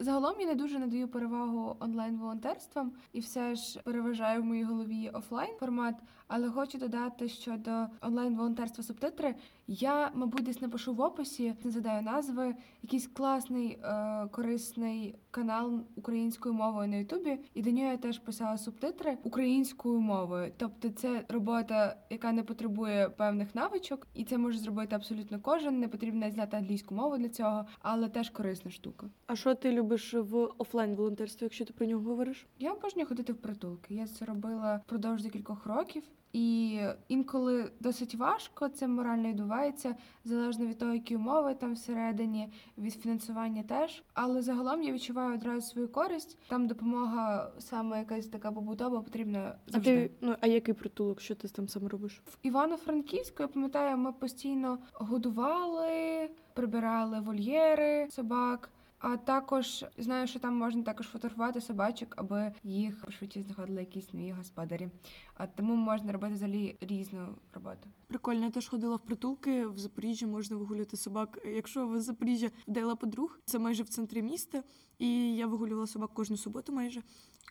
Загалом 0.05 0.39
я 0.41 0.47
не 0.47 0.55
дуже 0.55 0.79
надаю 0.79 1.09
перевагу 1.09 1.77
онлайн 1.81 2.17
волонтерствам 2.17 2.93
і 3.13 3.21
все 3.21 3.55
ж 3.55 3.81
переважаю 3.85 4.43
в 4.43 4.45
моїй 4.45 4.65
голові 4.65 5.11
офлайн 5.13 5.57
формат. 5.57 5.95
Але 6.29 6.51
хочу 6.51 6.79
додати, 6.79 7.29
що 7.29 7.57
до 7.57 7.87
онлайн 8.01 8.37
волонтерства 8.37 8.85
субтитри 8.85 9.35
я, 9.67 10.11
мабуть, 10.15 10.43
десь 10.43 10.61
напишу 10.61 10.95
в 10.95 11.01
описі, 11.01 11.55
не 11.65 11.71
згадаю 11.71 12.03
назви, 12.03 12.55
якийсь 12.83 13.07
класний 13.07 13.79
е, 13.83 14.29
корисний 14.31 15.15
канал 15.31 15.81
українською 15.97 16.55
мовою 16.55 16.89
на 16.89 16.97
Ютубі, 16.97 17.39
і 17.55 17.63
до 17.63 17.71
нього 17.71 17.91
я 17.91 17.97
теж 17.97 18.19
писала 18.19 18.59
субтитри 18.59 19.19
українською 19.23 20.01
мовою. 20.01 20.53
Тобто, 20.57 20.89
це 20.89 21.25
робота, 21.29 21.97
яка 22.11 22.33
не 22.33 22.43
потребує 22.43 23.09
певних 23.09 23.55
навичок, 23.55 24.07
і 24.15 24.25
це 24.25 24.39
може 24.39 24.59
зробити 24.59 24.97
абсолютно 24.97 25.41
кожен. 25.41 25.81
Не 25.81 25.89
потрібно 25.89 26.31
знати 26.31 26.57
англійську 26.57 26.95
мову 26.95 27.19
для 27.19 27.29
цього, 27.29 27.67
але 27.81 28.09
теж 28.09 28.31
корисна 28.31 28.71
штука. 28.71 29.07
А 29.27 29.37
що 29.37 29.55
ти 29.55 29.73
любиш 29.73 30.15
в 30.15 30.49
офлайн 30.59 30.95
волонтерстві, 30.95 31.45
якщо 31.45 31.65
ти 31.65 31.73
про 31.73 31.87
нього 31.87 32.03
говориш? 32.03 32.47
Я 32.59 32.73
обожнюю 32.73 33.09
ходити 33.09 33.33
в 33.33 33.37
притулки. 33.37 33.95
Я 33.95 34.07
це 34.07 34.25
робила 34.25 34.81
впродовж 34.87 35.23
декількох 35.23 35.67
років, 35.67 36.03
і 36.35 36.79
інколи 37.09 37.71
досить 37.81 38.15
важко 38.15 38.69
це 38.69 38.89
морально 38.89 39.29
відбувається, 39.29 39.97
залежно 40.25 40.67
від 40.67 40.79
того, 40.79 40.93
які 40.93 41.17
умови 41.17 41.55
там 41.55 41.75
всередині, 41.75 42.53
від 42.79 42.93
фінансування 42.93 43.63
теж. 43.63 44.03
Але 44.15 44.43
загалом 44.43 44.83
я 44.83 44.93
відчуваю 44.93 45.35
одразу 45.35 45.61
свою 45.61 45.89
користь. 45.89 46.39
Там 46.49 46.67
допомога 46.67 47.53
саме 47.59 47.99
якась 47.99 48.27
така 48.27 48.53
побутова 48.53 49.01
потрібна 49.01 49.57
А 49.73 49.81
ти 49.81 50.11
ну 50.21 50.37
а 50.41 50.47
який 50.47 50.75
притулок? 50.75 51.21
Що 51.21 51.35
ти 51.35 51.49
там 51.49 51.69
саме 51.69 51.89
робиш? 51.89 52.23
В 52.27 52.37
Івано-Франківську, 52.43 53.43
я 53.43 53.49
пам'ятаю, 53.49 53.97
ми 53.97 54.13
постійно 54.13 54.79
годували, 54.93 56.29
прибирали 56.55 57.21
вольєри 57.21 58.09
собак. 58.11 58.71
А 59.07 59.17
також 59.17 59.85
знаю, 59.99 60.27
що 60.27 60.39
там 60.39 60.57
можна 60.57 60.83
також 60.83 61.07
фотографувати 61.07 61.61
собачок, 61.61 62.15
аби 62.17 62.53
їх 62.63 63.05
швидше 63.19 63.43
знаходили 63.43 63.81
якісь 63.81 64.13
нові 64.13 64.31
господарі. 64.31 64.89
А 65.35 65.47
тому 65.47 65.75
можна 65.77 66.13
робити 66.13 66.35
взагалі 66.35 66.77
різну 66.81 67.35
роботу. 67.53 67.89
Прикольно, 68.07 68.45
я 68.45 68.51
теж 68.51 68.69
ходила 68.69 68.97
в 68.97 69.01
притулки 69.01 69.67
в 69.67 69.79
Запоріжжі, 69.79 70.27
можна 70.27 70.57
вигулювати 70.57 70.97
собак. 70.97 71.39
Якщо 71.47 71.87
ви 71.87 72.01
з 72.01 72.05
Запоріжжя 72.05 72.51
вдала 72.69 72.97
подруг, 72.97 73.39
це 73.45 73.59
майже 73.59 73.83
в 73.83 73.89
центрі 73.89 74.23
міста, 74.23 74.63
і 74.99 75.37
я 75.37 75.47
вигулювала 75.47 75.87
собак 75.87 76.11
кожну 76.15 76.37
суботу 76.37 76.73
майже. 76.73 77.03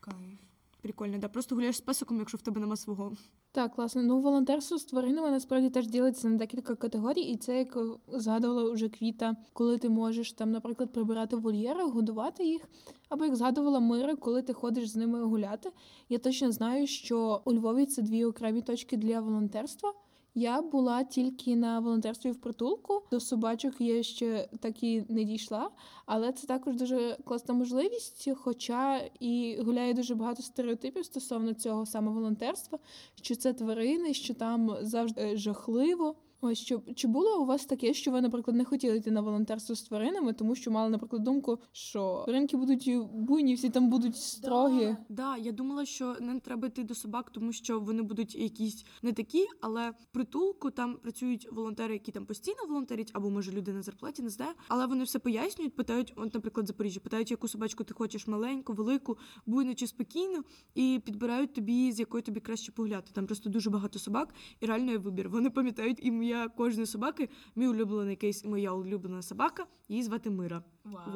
Кайф. 0.01 0.39
Прикольно, 0.81 1.17
да. 1.17 1.27
Просто 1.27 1.55
гуляєш 1.55 1.77
з 1.77 1.81
песиком, 1.81 2.17
якщо 2.19 2.37
в 2.37 2.41
тебе 2.41 2.61
нема 2.61 2.75
свого. 2.75 3.13
Так, 3.55 3.75
класно. 3.75 4.03
Ну, 4.03 4.19
волонтерство 4.19 4.77
з 4.77 4.85
тваринами 4.85 5.31
насправді 5.31 5.69
теж 5.69 5.87
ділиться 5.87 6.29
на 6.29 6.37
декілька 6.37 6.75
категорій, 6.75 7.21
і 7.21 7.37
це 7.37 7.57
як 7.57 7.77
згадувала 8.07 8.71
вже 8.71 8.89
квіта, 8.89 9.35
коли 9.53 9.77
ти 9.77 9.89
можеш 9.89 10.31
там, 10.31 10.51
наприклад, 10.51 10.91
прибирати 10.93 11.35
вольєри, 11.35 11.83
годувати 11.83 12.45
їх, 12.45 12.61
або 13.09 13.25
як 13.25 13.35
згадувала 13.35 13.79
Мира, 13.79 14.15
коли 14.15 14.41
ти 14.41 14.53
ходиш 14.53 14.89
з 14.89 14.95
ними 14.95 15.23
гуляти. 15.23 15.71
Я 16.09 16.17
точно 16.17 16.51
знаю, 16.51 16.87
що 16.87 17.41
у 17.45 17.53
Львові 17.53 17.85
це 17.85 18.01
дві 18.01 18.25
окремі 18.25 18.61
точки 18.61 18.97
для 18.97 19.19
волонтерства. 19.19 19.93
Я 20.35 20.61
була 20.61 21.03
тільки 21.03 21.55
на 21.55 21.79
волонтерстві 21.79 22.31
в 22.31 22.41
притулку. 22.41 23.03
До 23.11 23.19
собачок 23.19 23.73
я 23.79 24.03
ще 24.03 24.49
так 24.59 24.83
і 24.83 25.05
не 25.09 25.23
дійшла, 25.23 25.69
але 26.05 26.31
це 26.31 26.47
також 26.47 26.75
дуже 26.75 27.17
класна 27.25 27.53
можливість, 27.53 28.29
хоча 28.35 29.01
і 29.19 29.61
гуляє 29.65 29.93
дуже 29.93 30.15
багато 30.15 30.43
стереотипів 30.43 31.05
стосовно 31.05 31.53
цього 31.53 31.85
саме 31.85 32.11
волонтерства, 32.11 32.79
що 33.15 33.35
це 33.35 33.53
тварини, 33.53 34.13
що 34.13 34.33
там 34.33 34.77
завжди 34.81 35.21
е, 35.21 35.37
жахливо. 35.37 36.15
Ось 36.45 36.59
що 36.59 36.81
чи 36.95 37.07
було 37.07 37.41
у 37.41 37.45
вас 37.45 37.65
таке, 37.65 37.93
що 37.93 38.11
ви, 38.11 38.21
наприклад, 38.21 38.57
не 38.57 38.65
хотіли 38.65 38.97
йти 38.97 39.11
на 39.11 39.21
волонтерство 39.21 39.75
з 39.75 39.81
тваринами, 39.81 40.33
тому 40.33 40.55
що 40.55 40.71
мали, 40.71 40.89
наприклад, 40.89 41.23
думку, 41.23 41.59
що 41.71 42.21
тваринки 42.25 42.57
будуть 42.57 42.91
буйні, 43.13 43.53
всі 43.53 43.69
там 43.69 43.89
будуть 43.89 44.17
строгі. 44.17 44.85
Да, 44.85 44.97
да, 45.09 45.37
я 45.37 45.51
думала, 45.51 45.85
що 45.85 46.15
не 46.19 46.39
треба 46.39 46.67
йти 46.67 46.83
до 46.83 46.95
собак, 46.95 47.29
тому 47.29 47.51
що 47.51 47.79
вони 47.79 48.01
будуть 48.01 48.35
якісь 48.35 48.85
не 49.01 49.13
такі, 49.13 49.47
але 49.61 49.89
в 49.89 50.05
притулку 50.11 50.71
там 50.71 50.95
працюють 50.95 51.47
волонтери, 51.51 51.93
які 51.93 52.11
там 52.11 52.25
постійно 52.25 52.57
волонтерять, 52.69 53.11
або 53.13 53.29
може 53.29 53.51
люди 53.51 53.73
на 53.73 53.81
зарплаті, 53.81 54.23
не 54.23 54.29
знаю. 54.29 54.51
Але 54.67 54.85
вони 54.85 55.03
все 55.03 55.19
пояснюють, 55.19 55.75
питають, 55.75 56.13
от, 56.15 56.33
наприклад, 56.33 56.67
Запоріжжя, 56.67 56.99
питають, 56.99 57.31
яку 57.31 57.47
собачку 57.47 57.83
ти 57.83 57.93
хочеш, 57.93 58.27
маленьку, 58.27 58.73
велику, 58.73 59.17
буйну 59.45 59.75
чи 59.75 59.87
спокійну, 59.87 60.43
і 60.75 61.01
підбирають 61.05 61.53
тобі, 61.53 61.91
з 61.91 61.99
якою 61.99 62.23
тобі 62.23 62.39
краще 62.39 62.71
погуляти. 62.71 63.11
Там 63.13 63.25
просто 63.25 63.49
дуже 63.49 63.69
багато 63.69 63.99
собак, 63.99 64.33
і 64.59 64.65
реально 64.65 64.91
є 64.91 64.97
вибір. 64.97 65.29
Вони 65.29 65.49
пам'ятають 65.49 65.99
ім'я 66.05 66.32
кожної 66.57 66.85
собаки. 66.85 67.29
Мій 67.55 67.67
улюблений 67.67 68.15
кейс, 68.15 68.45
моя 68.45 68.71
улюблена 68.71 69.21
собака, 69.21 69.65
її 69.89 70.03
звати 70.03 70.29
Мира. 70.29 70.63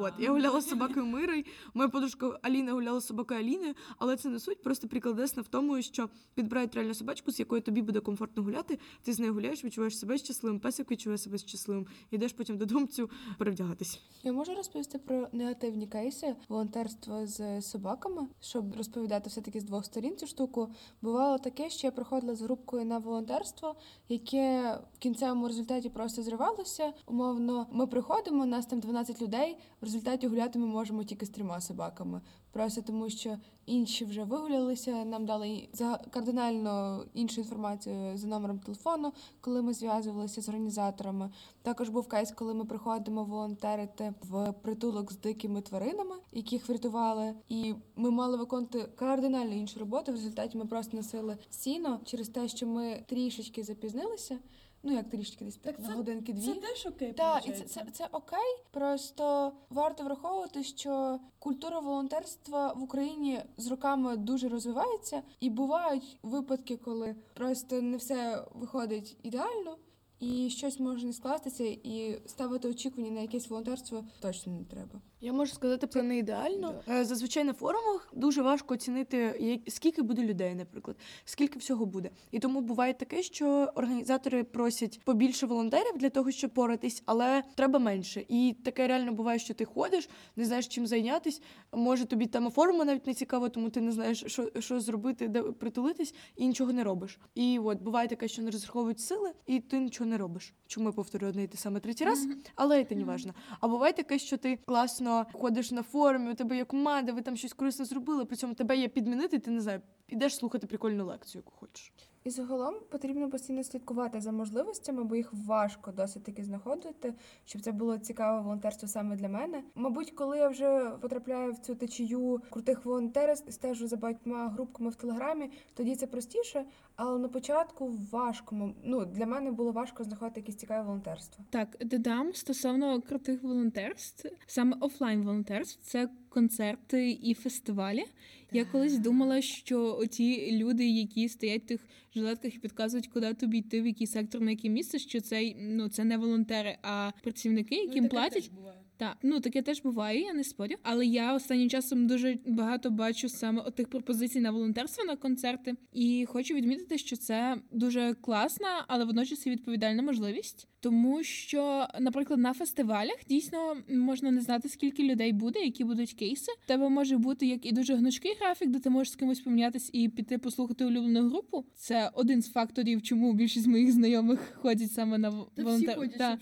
От, 0.00 0.12
я 0.18 0.30
гуляла 0.30 0.60
з 0.60 0.68
собакою 0.68 1.06
Мирою, 1.06 1.44
моя 1.74 1.88
подружка 1.88 2.38
Аліна 2.42 2.72
гуляла 2.72 3.00
з 3.00 3.06
собакою 3.06 3.40
Аліною, 3.40 3.74
але 3.98 4.16
це 4.16 4.28
не 4.28 4.38
суть, 4.38 4.62
просто 4.62 4.88
прикладесна 4.88 5.42
в 5.42 5.48
тому, 5.48 5.82
що 5.82 6.08
підбирають 6.34 6.74
реальну 6.74 6.94
собачку, 6.94 7.30
з 7.30 7.38
якою 7.38 7.62
тобі 7.62 7.82
буде 7.82 8.00
комфортно 8.00 8.42
гуляти. 8.42 8.78
Ти 9.02 9.12
з 9.12 9.20
нею 9.20 9.34
гуляєш, 9.34 9.64
відчуваєш 9.64 9.98
себе 9.98 10.18
щасливим, 10.18 10.60
песик 10.60 10.90
відчуває 10.90 11.18
себе 11.18 11.38
щасливим, 11.38 11.86
ідеш 12.10 12.32
потім 12.32 12.58
додому 12.58 12.86
цю 12.86 13.10
перевдягатись. 13.38 14.00
Я 14.22 14.32
можу 14.32 14.54
розповісти 14.54 14.98
про 14.98 15.28
негативні 15.32 15.86
кейси 15.86 16.36
волонтерства 16.48 17.26
з 17.26 17.62
собаками, 17.62 18.28
щоб 18.40 18.76
розповідати 18.76 19.30
все-таки 19.30 19.60
з 19.60 19.64
двох 19.64 19.84
сторін 19.84 20.16
цю 20.16 20.26
штуку. 20.26 20.68
Бувало 21.02 21.38
таке, 21.38 21.70
що 21.70 21.86
я 21.86 21.90
приходила 21.90 22.34
з 22.34 22.42
групкою 22.42 22.84
на 22.84 22.98
волонтерство, 22.98 23.76
яке 24.08 24.78
в 24.94 24.98
кінцевому 25.08 25.48
результаті 25.48 25.88
просто 25.88 26.22
зривалося. 26.22 26.92
Умовно, 27.06 27.66
ми 27.72 27.86
приходимо, 27.86 28.46
нас 28.46 28.66
там 28.66 28.80
12 28.80 29.22
людей. 29.22 29.56
В 29.80 29.84
результаті 29.84 30.28
гуляти 30.28 30.58
ми 30.58 30.66
можемо 30.66 31.04
тільки 31.04 31.26
з 31.26 31.28
трьома 31.28 31.60
собаками. 31.60 32.20
Просто 32.52 32.82
тому, 32.82 33.10
що 33.10 33.36
інші 33.66 34.04
вже 34.04 34.24
вигулялися, 34.24 35.04
нам 35.04 35.26
дали 35.26 35.68
кардинально 36.10 37.04
іншу 37.14 37.40
інформацію 37.40 38.16
за 38.16 38.26
номером 38.26 38.58
телефону, 38.58 39.12
коли 39.40 39.62
ми 39.62 39.74
зв'язувалися 39.74 40.42
з 40.42 40.48
організаторами. 40.48 41.30
Також 41.62 41.88
був 41.88 42.08
кейс, 42.08 42.32
коли 42.32 42.54
ми 42.54 42.64
приходимо 42.64 43.24
волонтерити 43.24 44.14
в 44.22 44.52
притулок 44.52 45.12
з 45.12 45.18
дикими 45.18 45.60
тваринами, 45.60 46.14
яких 46.32 46.68
врятували, 46.68 47.34
і 47.48 47.74
ми 47.96 48.10
мали 48.10 48.36
виконувати 48.36 48.82
кардинально 48.96 49.54
іншу 49.54 49.80
роботу. 49.80 50.12
В 50.12 50.14
результаті 50.14 50.58
ми 50.58 50.66
просто 50.66 50.96
носили 50.96 51.36
сіно 51.50 52.00
через 52.04 52.28
те, 52.28 52.48
що 52.48 52.66
ми 52.66 53.04
трішечки 53.08 53.64
запізнилися. 53.64 54.38
Ну 54.82 54.92
як 54.92 55.10
трішки 55.10 55.44
десь 55.44 55.60
на 55.78 55.94
годинки 55.94 56.32
дві. 56.32 56.54
теж 56.54 56.86
окей. 56.86 57.12
Так, 57.12 57.46
і 57.46 57.52
це, 57.52 57.64
це, 57.64 57.86
це 57.92 58.08
окей. 58.12 58.56
Просто 58.70 59.52
варто 59.70 60.04
враховувати, 60.04 60.64
що 60.64 61.20
культура 61.38 61.80
волонтерства 61.80 62.72
в 62.72 62.82
Україні 62.82 63.42
з 63.56 63.66
роками 63.66 64.16
дуже 64.16 64.48
розвивається, 64.48 65.22
і 65.40 65.50
бувають 65.50 66.18
випадки, 66.22 66.76
коли 66.76 67.16
просто 67.34 67.82
не 67.82 67.96
все 67.96 68.44
виходить 68.54 69.16
ідеально, 69.22 69.76
і 70.20 70.50
щось 70.50 70.80
може 70.80 71.06
не 71.06 71.12
скластися, 71.12 71.64
і 71.64 72.20
ставити 72.26 72.68
очікування 72.68 73.10
на 73.10 73.20
якесь 73.20 73.50
волонтерство 73.50 74.04
точно 74.20 74.52
не 74.52 74.64
треба. 74.64 75.00
Я 75.20 75.32
можу 75.32 75.54
сказати 75.54 75.86
про 75.86 76.02
не 76.02 76.18
ідеально. 76.18 76.74
Е, 76.88 77.04
Зазвичай 77.04 77.44
на 77.44 77.52
форумах 77.52 78.12
дуже 78.14 78.42
важко 78.42 78.74
оцінити, 78.74 79.60
скільки 79.68 80.02
буде 80.02 80.22
людей, 80.22 80.54
наприклад, 80.54 80.96
скільки 81.24 81.58
всього 81.58 81.86
буде. 81.86 82.10
І 82.30 82.38
тому 82.38 82.60
буває 82.60 82.94
таке, 82.94 83.22
що 83.22 83.68
організатори 83.74 84.44
просять 84.44 85.00
побільше 85.04 85.46
волонтерів 85.46 85.98
для 85.98 86.10
того, 86.10 86.30
щоб 86.30 86.50
поратись, 86.50 87.02
але 87.06 87.42
треба 87.54 87.78
менше. 87.78 88.24
І 88.28 88.56
таке 88.64 88.86
реально 88.86 89.12
буває, 89.12 89.38
що 89.38 89.54
ти 89.54 89.64
ходиш, 89.64 90.08
не 90.36 90.44
знаєш 90.44 90.66
чим 90.68 90.86
зайнятись. 90.86 91.42
Може, 91.72 92.04
тобі 92.04 92.26
тема 92.26 92.50
форуму 92.50 92.84
навіть 92.84 93.06
не 93.06 93.14
цікава, 93.14 93.48
тому 93.48 93.70
ти 93.70 93.80
не 93.80 93.92
знаєш, 93.92 94.24
що, 94.26 94.50
що 94.58 94.80
зробити, 94.80 95.28
де 95.28 95.42
притулитись, 95.42 96.14
і 96.36 96.46
нічого 96.46 96.72
не 96.72 96.84
робиш. 96.84 97.18
І 97.34 97.58
от 97.58 97.82
буває 97.82 98.08
таке, 98.08 98.28
що 98.28 98.42
не 98.42 98.50
розраховують 98.50 99.00
сили, 99.00 99.32
і 99.46 99.60
ти 99.60 99.78
нічого 99.78 100.07
не 100.08 100.18
робиш. 100.18 100.54
Чому 100.66 100.86
я 100.86 100.92
повторюю 100.92 101.30
одне 101.30 101.42
і 101.42 101.46
те 101.46 101.58
саме 101.58 101.80
третій 101.80 102.04
раз? 102.04 102.26
але 102.54 102.84
це 102.84 102.94
не 102.94 103.04
важно. 103.04 103.34
А 103.60 103.68
буває 103.68 103.92
таке, 103.92 104.18
що 104.18 104.36
ти 104.36 104.56
класно 104.56 105.26
ходиш 105.32 105.70
на 105.70 105.82
форумі, 105.82 106.30
у 106.30 106.34
тебе 106.34 106.56
є 106.56 106.64
команда, 106.64 107.12
ви 107.12 107.22
там 107.22 107.36
щось 107.36 107.52
корисне 107.52 107.84
зробили, 107.84 108.24
при 108.24 108.36
цьому 108.36 108.54
тебе 108.54 108.76
є 108.76 108.88
підмінити, 108.88 109.38
ти 109.38 109.50
не 109.50 109.60
знаю, 109.60 109.80
ідеш 110.08 110.36
слухати 110.36 110.66
прикольну 110.66 111.06
лекцію, 111.06 111.42
яку 111.46 111.52
хочеш. 111.60 111.92
І 112.24 112.30
загалом 112.30 112.74
потрібно 112.90 113.30
постійно 113.30 113.64
слідкувати 113.64 114.20
за 114.20 114.32
можливостями, 114.32 115.04
бо 115.04 115.16
їх 115.16 115.30
важко 115.32 115.92
досить 115.92 116.24
таки 116.24 116.44
знаходити, 116.44 117.14
щоб 117.44 117.62
це 117.62 117.72
було 117.72 117.98
цікаве 117.98 118.40
волонтерство 118.40 118.88
саме 118.88 119.16
для 119.16 119.28
мене. 119.28 119.62
Мабуть, 119.74 120.10
коли 120.10 120.38
я 120.38 120.48
вже 120.48 120.90
потрапляю 121.00 121.52
в 121.52 121.58
цю 121.58 121.74
течію 121.74 122.40
крутих 122.50 122.84
волонтерів, 122.84 123.36
стежу 123.36 123.88
за 123.88 123.96
багатьма 123.96 124.48
групками 124.48 124.90
в 124.90 124.94
телеграмі, 124.94 125.50
тоді 125.74 125.96
це 125.96 126.06
простіше. 126.06 126.64
Але 126.96 127.18
на 127.18 127.28
початку 127.28 127.92
важко. 128.12 128.74
Ну 128.84 129.04
для 129.04 129.26
мене 129.26 129.50
було 129.50 129.72
важко 129.72 130.04
знаходити 130.04 130.40
якісь 130.40 130.56
цікаве 130.56 130.82
волонтерство. 130.82 131.44
Так, 131.50 131.76
додам 131.80 132.34
стосовно 132.34 133.02
крутих 133.02 133.42
волонтерств, 133.42 134.28
саме 134.46 134.76
офлайн 134.80 135.22
волонтерств, 135.22 135.82
це 135.82 136.08
концерти 136.28 137.18
і 137.22 137.34
фестивалі. 137.34 138.04
Я 138.52 138.64
колись 138.64 138.98
думала, 138.98 139.42
що 139.42 140.04
ті 140.10 140.58
люди, 140.58 140.88
які 140.88 141.28
стоять 141.28 141.62
в 141.62 141.66
тих 141.66 141.80
жилетках 142.14 142.54
і 142.54 142.58
підказують, 142.58 143.06
куди 143.06 143.34
тобі 143.34 143.58
йти, 143.58 143.82
в 143.82 143.86
який 143.86 144.06
сектор, 144.06 144.40
на 144.40 144.50
яке 144.50 144.68
місце, 144.68 144.98
що 144.98 145.20
це 145.20 145.54
ну 145.60 145.88
це 145.88 146.04
не 146.04 146.16
волонтери, 146.16 146.78
а 146.82 147.10
працівники, 147.22 147.74
яким 147.74 148.08
платять. 148.08 148.50
Так, 148.98 149.16
ну 149.22 149.40
таке 149.40 149.62
теж 149.62 149.82
буває, 149.82 150.20
я 150.20 150.32
не 150.32 150.44
спорю. 150.44 150.74
Але 150.82 151.06
я 151.06 151.34
останнім 151.34 151.70
часом 151.70 152.06
дуже 152.06 152.38
багато 152.46 152.90
бачу 152.90 153.28
саме 153.28 153.62
отих 153.62 153.88
пропозицій 153.88 154.40
на 154.40 154.50
волонтерство 154.50 155.04
на 155.04 155.16
концерти. 155.16 155.74
І 155.92 156.26
хочу 156.28 156.54
відмітити, 156.54 156.98
що 156.98 157.16
це 157.16 157.56
дуже 157.72 158.14
класна, 158.14 158.84
але 158.88 159.04
водночас 159.04 159.46
і 159.46 159.50
відповідальна 159.50 160.02
можливість. 160.02 160.68
Тому 160.80 161.22
що, 161.22 161.86
наприклад, 162.00 162.40
на 162.40 162.52
фестивалях 162.52 163.16
дійсно 163.28 163.76
можна 163.88 164.30
не 164.30 164.40
знати, 164.40 164.68
скільки 164.68 165.02
людей 165.02 165.32
буде, 165.32 165.60
які 165.60 165.84
будуть 165.84 166.12
кейси. 166.12 166.52
У 166.64 166.68
тебе 166.68 166.88
може 166.88 167.16
бути 167.16 167.46
як 167.46 167.66
і 167.66 167.72
дуже 167.72 167.94
гнучкий 167.94 168.36
графік, 168.40 168.70
де 168.70 168.78
ти 168.78 168.90
можеш 168.90 169.12
з 169.12 169.16
кимось 169.16 169.40
помінятись 169.40 169.90
і 169.92 170.08
піти 170.08 170.38
послухати 170.38 170.84
улюблену 170.84 171.28
групу. 171.28 171.64
Це 171.74 172.10
один 172.14 172.42
з 172.42 172.50
факторів, 172.52 173.02
чому 173.02 173.32
більшість 173.32 173.66
моїх 173.66 173.92
знайомих 173.92 174.58
ходять 174.62 174.92
саме 174.92 175.18
на 175.18 175.30
волонтер. 175.56 176.10
Та. 176.18 176.38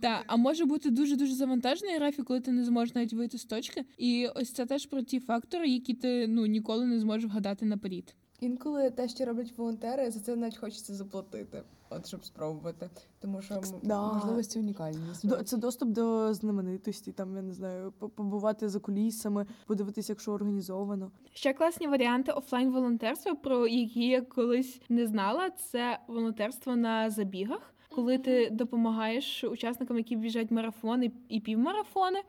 Так, 0.00 0.24
а 0.26 0.36
може 0.36 0.64
бути 0.64 0.90
дуже 0.90 1.16
дуже 1.16 1.34
завантажений 1.34 1.91
графік, 1.96 2.24
коли 2.26 2.40
ти 2.40 2.52
не 2.52 2.64
зможеш 2.64 2.94
навіть 2.94 3.12
вийти 3.12 3.38
з 3.38 3.44
точки. 3.44 3.84
І 3.98 4.28
ось 4.34 4.52
це 4.52 4.66
теж 4.66 4.86
про 4.86 5.02
ті 5.02 5.20
фактори, 5.20 5.68
які 5.68 5.94
ти 5.94 6.26
ну 6.28 6.46
ніколи 6.46 6.86
не 6.86 7.00
зможеш 7.00 7.30
вгадати 7.30 7.66
наперед. 7.66 8.14
Інколи 8.40 8.90
те, 8.90 9.08
що 9.08 9.24
роблять 9.24 9.52
волонтери, 9.58 10.10
за 10.10 10.20
це 10.20 10.36
навіть 10.36 10.56
хочеться 10.56 10.94
заплатити, 10.94 11.62
от 11.90 12.06
щоб 12.06 12.24
спробувати. 12.24 12.90
Тому 13.20 13.42
що 13.42 13.60
Да. 13.82 14.12
можливості 14.12 14.58
унікальні. 14.58 14.98
До- 15.24 15.42
Це 15.42 15.56
доступ 15.56 15.88
до 15.88 16.34
знаменитості, 16.34 17.12
там 17.12 17.36
я 17.36 17.42
не 17.42 17.52
знаю, 17.52 17.92
побувати 17.92 18.68
за 18.68 18.80
кулісами, 18.80 19.46
подивитися, 19.66 20.12
якщо 20.12 20.32
організовано. 20.32 21.10
Ще 21.32 21.52
класні 21.52 21.86
варіанти 21.86 22.32
офлайн 22.32 22.70
волонтерства, 22.70 23.34
про 23.34 23.66
які 23.68 24.06
я 24.06 24.20
колись 24.20 24.80
не 24.88 25.06
знала. 25.06 25.50
Це 25.50 25.98
волонтерство 26.08 26.76
на 26.76 27.10
забігах, 27.10 27.74
коли 27.94 28.18
ти 28.18 28.50
допомагаєш 28.50 29.44
учасникам, 29.44 29.96
які 29.96 30.16
біжать 30.16 30.50
марафони 30.50 31.10
і 31.28 31.40
півмарафони. 31.40 32.22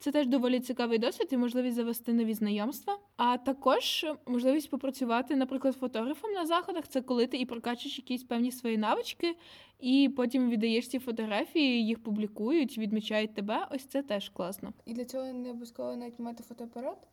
Це 0.00 0.12
теж 0.12 0.26
доволі 0.26 0.60
цікавий 0.60 0.98
досвід 0.98 1.28
і 1.30 1.36
можливість 1.36 1.76
завести 1.76 2.12
нові 2.12 2.34
знайомства. 2.34 2.98
А 3.16 3.38
також 3.38 4.06
можливість 4.26 4.70
попрацювати, 4.70 5.36
наприклад, 5.36 5.76
фотографом 5.76 6.32
на 6.32 6.46
заходах. 6.46 6.88
Це 6.88 7.02
коли 7.02 7.26
ти 7.26 7.36
і 7.36 7.46
прокачуєш 7.46 7.98
якісь 7.98 8.24
певні 8.24 8.52
свої 8.52 8.78
навички, 8.78 9.36
і 9.80 10.10
потім 10.16 10.50
віддаєш 10.50 10.88
ці 10.88 10.98
фотографії, 10.98 11.86
їх 11.86 12.02
публікують, 12.02 12.78
відмічають 12.78 13.34
тебе. 13.34 13.68
Ось 13.70 13.84
це 13.84 14.02
теж 14.02 14.28
класно. 14.28 14.72
І 14.86 14.94
для 14.94 15.04
цього 15.04 15.32
не 15.32 15.50
обов'язково 15.50 15.96
навіть 15.96 16.18
мати 16.18 16.42
фотоапарат, 16.42 17.08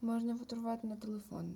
можна 0.00 0.36
фотографувати 0.36 0.86
на 0.86 0.96
телефон. 0.96 1.54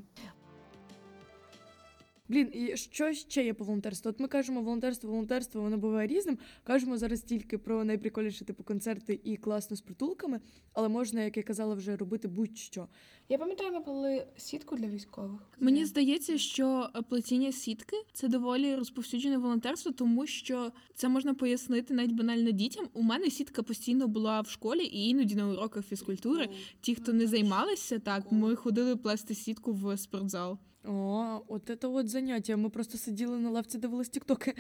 Блін, 2.29 2.51
і 2.53 2.77
що 2.77 3.13
ще 3.13 3.45
є 3.45 3.55
по 3.55 3.65
волонтерству? 3.65 4.11
От 4.11 4.21
ми 4.21 4.29
кажемо 4.29 4.63
волонтерство, 4.63 5.11
волонтерство, 5.11 5.63
воно 5.63 5.79
буває 5.79 6.09
різним. 6.09 6.39
Кажемо 6.65 6.99
зараз 6.99 7.21
тільки 7.21 7.59
про 7.59 7.85
найприкольніші 7.85 8.45
типу 8.45 8.63
концерти 8.63 9.21
і 9.25 9.37
класно 9.37 9.77
з 9.77 9.81
притулками, 9.81 10.41
але 10.73 10.89
можна, 10.89 11.23
як 11.23 11.37
я 11.37 11.43
казала, 11.43 11.75
вже 11.75 11.97
робити 11.97 12.29
будь-що. 12.29 12.89
Я 13.29 13.39
пам'ятаю, 13.39 13.73
ми 13.73 13.81
плели 13.81 14.27
сітку 14.37 14.77
для 14.77 14.87
військових. 14.87 15.41
Мені 15.61 15.85
здається, 15.85 16.39
що 16.39 16.89
плетіння 17.09 17.53
сітки 17.53 17.97
це 18.13 18.29
доволі 18.29 18.75
розповсюджене 18.75 19.39
волонтерство, 19.39 19.93
тому 19.93 20.27
що 20.27 20.73
це 20.95 21.09
можна 21.09 21.35
пояснити 21.35 21.95
навіть 21.95 22.13
банально 22.13 22.51
дітям. 22.51 22.89
У 22.93 23.03
мене 23.03 23.31
сітка 23.31 23.63
постійно 23.63 24.09
була 24.09 24.41
в 24.41 24.49
школі 24.49 24.85
і 24.85 25.09
іноді 25.09 25.35
на 25.35 25.49
уроках 25.49 25.87
фізкультури. 25.87 26.49
Ті, 26.81 26.95
хто 26.95 27.13
не 27.13 27.27
займалися, 27.27 27.99
так 27.99 28.33
ми 28.33 28.57
ходили 28.57 28.97
плести 28.97 29.35
сітку 29.35 29.73
в 29.73 29.97
спортзал. 29.97 30.59
О, 30.89 31.41
от 31.49 31.79
це 31.81 31.89
от 31.89 32.09
заняття. 32.09 32.57
Ми 32.57 32.71
просто 32.71 32.99
сиділи 32.99 33.39
на 33.39 33.51
лавці, 33.51 33.79
дивились 33.79 34.09
тіктоки. 34.09 34.55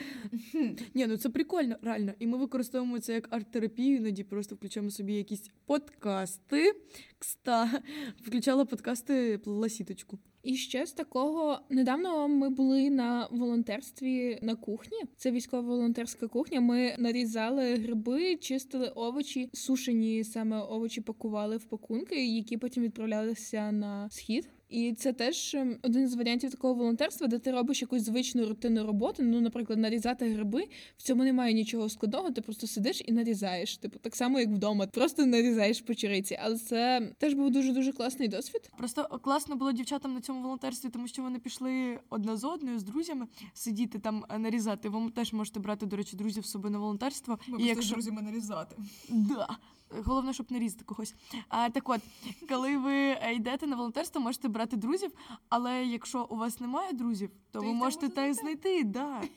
Ні, 0.95 1.07
ну 1.07 1.17
це 1.17 1.29
прикольно, 1.29 1.77
реально. 1.83 2.13
І 2.19 2.27
ми 2.27 2.39
використовуємо 2.39 2.99
це 2.99 3.15
як 3.15 3.33
арт-терапію, 3.33 3.97
іноді 3.97 4.25
просто 4.25 4.55
включаємо 4.55 4.91
собі 4.91 5.15
якісь 5.15 5.51
подкасти. 5.67 6.73
Кста, 7.19 7.83
включала 8.23 8.65
подкасти, 8.65 9.39
плела 9.39 9.69
сіточку. 9.69 10.19
І 10.43 10.57
ще 10.57 10.87
з 10.87 10.93
такого 10.93 11.61
недавно 11.71 12.29
ми 12.29 12.51
були 12.51 12.91
на 12.91 13.29
волонтерстві 13.31 14.39
на 14.43 14.55
кухні. 14.55 14.99
Це 15.17 15.31
військова 15.31 15.63
волонтерська 15.63 16.29
кухня. 16.29 16.61
Ми 16.61 16.95
нарізали 16.99 17.75
гриби, 17.75 18.37
чистили 18.37 18.89
овочі, 18.89 19.51
сушені 19.53 20.25
саме 20.25 20.61
овочі 20.61 21.01
пакували 21.01 21.57
в 21.57 21.65
пакунки, 21.65 22.27
які 22.27 22.57
потім 22.57 22.83
відправлялися 22.83 23.73
на 23.73 24.11
схід. 24.11 24.49
І 24.69 24.93
це 24.93 25.13
теж 25.13 25.55
ем, 25.55 25.79
один 25.83 26.09
з 26.09 26.15
варіантів 26.15 26.51
такого 26.51 26.75
волонтерства, 26.75 27.27
де 27.27 27.39
ти 27.39 27.51
робиш 27.51 27.83
якусь 27.83 28.03
звичну 28.03 28.47
рутинну 28.47 28.87
роботу. 28.87 29.23
Ну, 29.23 29.41
наприклад, 29.41 29.79
нарізати 29.79 30.29
гриби. 30.29 30.65
В 30.97 31.03
цьому 31.03 31.25
немає 31.25 31.55
нічого 31.55 31.89
складного. 31.89 32.31
Ти 32.31 32.41
просто 32.41 32.67
сидиш 32.67 33.03
і 33.07 33.13
нарізаєш. 33.13 33.77
Типу, 33.77 33.99
так 33.99 34.17
само, 34.17 34.41
як 34.41 34.49
вдома, 34.49 34.87
просто 34.87 35.27
нарізаєш 35.27 35.81
по 35.81 35.95
чириці. 35.95 36.39
Але 36.43 36.57
це 36.57 37.13
теж 37.19 37.35
був 37.35 37.51
дуже 37.51 37.73
дуже 37.73 37.93
класний 37.93 38.29
досвід. 38.29 38.71
Просто 38.79 39.03
класно 39.23 39.57
було 39.57 39.73
дівчатам 39.73 40.15
на 40.15 40.21
цьому 40.21 40.43
волонтерстві, 40.43 40.89
тому 40.89 41.09
що 41.09 41.23
вони 41.23 41.39
пішли 41.39 41.99
одна 42.11 42.37
з 42.37 42.45
одною 42.45 42.79
з 42.79 42.83
друзями 42.83 43.27
сидіти 43.55 43.99
там 43.99 44.25
е, 44.31 44.39
нарізати. 44.39 44.89
Ви 44.89 45.11
теж 45.11 45.33
можете 45.33 45.61
брати, 45.61 45.87
до 45.87 45.97
речі, 45.97 46.17
друзів 46.17 46.47
з 46.47 46.51
собою 46.51 46.73
на 46.73 46.79
волонтерство. 46.79 47.39
і 47.59 47.65
якщо... 47.65 47.95
друзями 47.95 48.23
нарізати. 48.23 48.77
Да. 49.09 49.59
Головне, 50.05 50.33
щоб 50.33 50.53
не 50.53 50.59
різати 50.59 50.85
когось. 50.85 51.15
А, 51.49 51.71
так 51.71 51.89
от, 51.89 52.01
коли 52.49 52.77
ви 52.79 52.95
е, 52.95 53.33
йдете 53.35 53.67
на 53.67 53.77
волонтерство, 53.77 54.21
можете 54.21 54.49
брати 54.49 54.77
друзів, 54.77 55.11
але 55.49 55.85
якщо 55.85 56.27
у 56.31 56.37
вас 56.37 56.61
немає 56.61 56.93
друзів, 56.93 57.31
то, 57.51 57.61
То 57.61 57.67
ви 57.67 57.73
можете 57.73 58.09
та 58.09 58.27
й 58.27 58.33
знайти. 58.33 58.85
Да. 58.85 59.23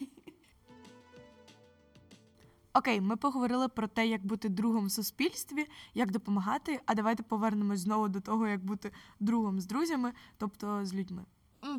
Окей, 2.74 3.01
ми 3.01 3.15
поговорили 3.15 3.67
про 3.67 3.88
те, 3.88 4.08
як 4.08 4.25
бути 4.25 4.50
другом 4.50 4.86
в 4.86 4.91
суспільстві, 4.91 5.67
як 5.93 6.12
допомагати. 6.12 6.79
А 6.86 6.93
давайте 6.93 7.24
повернемось 7.24 7.79
знову 7.79 8.08
до 8.08 8.20
того, 8.20 8.48
як 8.48 8.65
бути 8.65 8.91
другом 9.20 9.60
з 9.60 9.65
друзями, 9.65 10.13
тобто 10.38 10.86
з 10.86 10.93
людьми. 10.93 11.25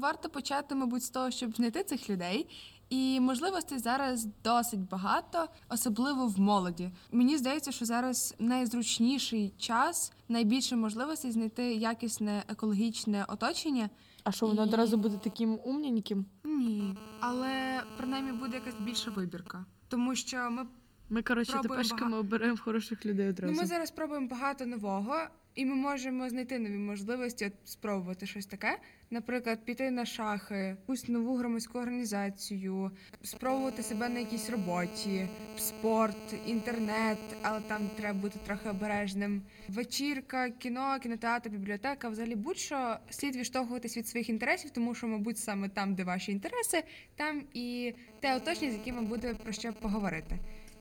Варто 0.00 0.28
почати, 0.28 0.74
мабуть, 0.74 1.02
з 1.02 1.10
того, 1.10 1.30
щоб 1.30 1.56
знайти 1.56 1.84
цих 1.84 2.10
людей. 2.10 2.48
І 2.92 3.20
можливостей 3.20 3.78
зараз 3.78 4.26
досить 4.44 4.88
багато, 4.88 5.48
особливо 5.68 6.26
в 6.26 6.40
молоді. 6.40 6.90
Мені 7.12 7.36
здається, 7.38 7.72
що 7.72 7.84
зараз 7.84 8.34
найзручніший 8.38 9.54
час, 9.58 10.12
найбільше 10.28 10.76
можливостей 10.76 11.30
знайти 11.32 11.74
якісне 11.74 12.44
екологічне 12.48 13.24
оточення. 13.28 13.90
А 14.24 14.32
що 14.32 14.46
воно 14.46 14.62
І- 14.62 14.64
одразу 14.64 14.96
буде 14.96 15.16
таким 15.16 15.58
умненьким? 15.64 16.26
Ні, 16.44 16.96
але 17.20 17.82
принаймні 17.96 18.32
буде 18.32 18.56
якась 18.56 18.80
більша 18.80 19.10
вибірка, 19.10 19.64
тому 19.88 20.14
що 20.14 20.50
ми 20.50 20.66
Ми, 21.08 21.22
коротше, 21.22 21.52
Пробуємо 21.52 21.84
тепер 21.84 22.14
оберемо 22.18 22.56
хороших 22.56 23.06
людей 23.06 23.26
Ну, 23.26 23.30
одразу. 23.32 23.54
ми 23.60 23.66
зараз 23.66 23.90
пробуємо 23.90 24.28
багато 24.28 24.66
нового, 24.66 25.16
і 25.54 25.64
ми 25.64 25.74
можемо 25.74 26.28
знайти 26.28 26.58
нові 26.58 26.76
можливості 26.76 27.46
от, 27.46 27.52
спробувати 27.64 28.26
щось 28.26 28.46
таке. 28.46 28.78
Наприклад, 29.10 29.64
піти 29.64 29.90
на 29.90 30.06
шахи, 30.06 30.54
якусь 30.54 31.08
нову 31.08 31.36
громадську 31.36 31.78
організацію, 31.78 32.90
спробувати 33.22 33.82
себе 33.82 34.08
на 34.08 34.18
якійсь 34.18 34.50
роботі, 34.50 35.28
спорт, 35.58 36.34
інтернет, 36.46 37.18
але 37.42 37.60
там 37.60 37.90
треба 37.96 38.18
бути 38.18 38.38
трохи 38.46 38.68
обережним. 38.68 39.42
Вечірка, 39.68 40.50
кіно, 40.50 40.98
кінотеатр, 41.02 41.50
бібліотека. 41.50 42.08
Взагалі 42.08 42.34
будь-що 42.34 42.96
слід 43.10 43.36
відштовхуватись 43.36 43.96
від 43.96 44.08
своїх 44.08 44.28
інтересів, 44.28 44.70
тому 44.70 44.94
що, 44.94 45.06
мабуть, 45.08 45.38
саме 45.38 45.68
там, 45.68 45.94
де 45.94 46.04
ваші 46.04 46.32
інтереси, 46.32 46.82
там 47.16 47.42
і 47.54 47.94
те 48.20 48.36
оточення, 48.36 48.70
з 48.70 48.74
яким 48.74 49.06
буде 49.06 49.34
про 49.34 49.52
що 49.52 49.72
поговорити, 49.72 50.38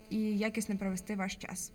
і 0.10 0.38
якісно 0.38 0.78
провести 0.78 1.16
ваш 1.16 1.36
час. 1.36 1.72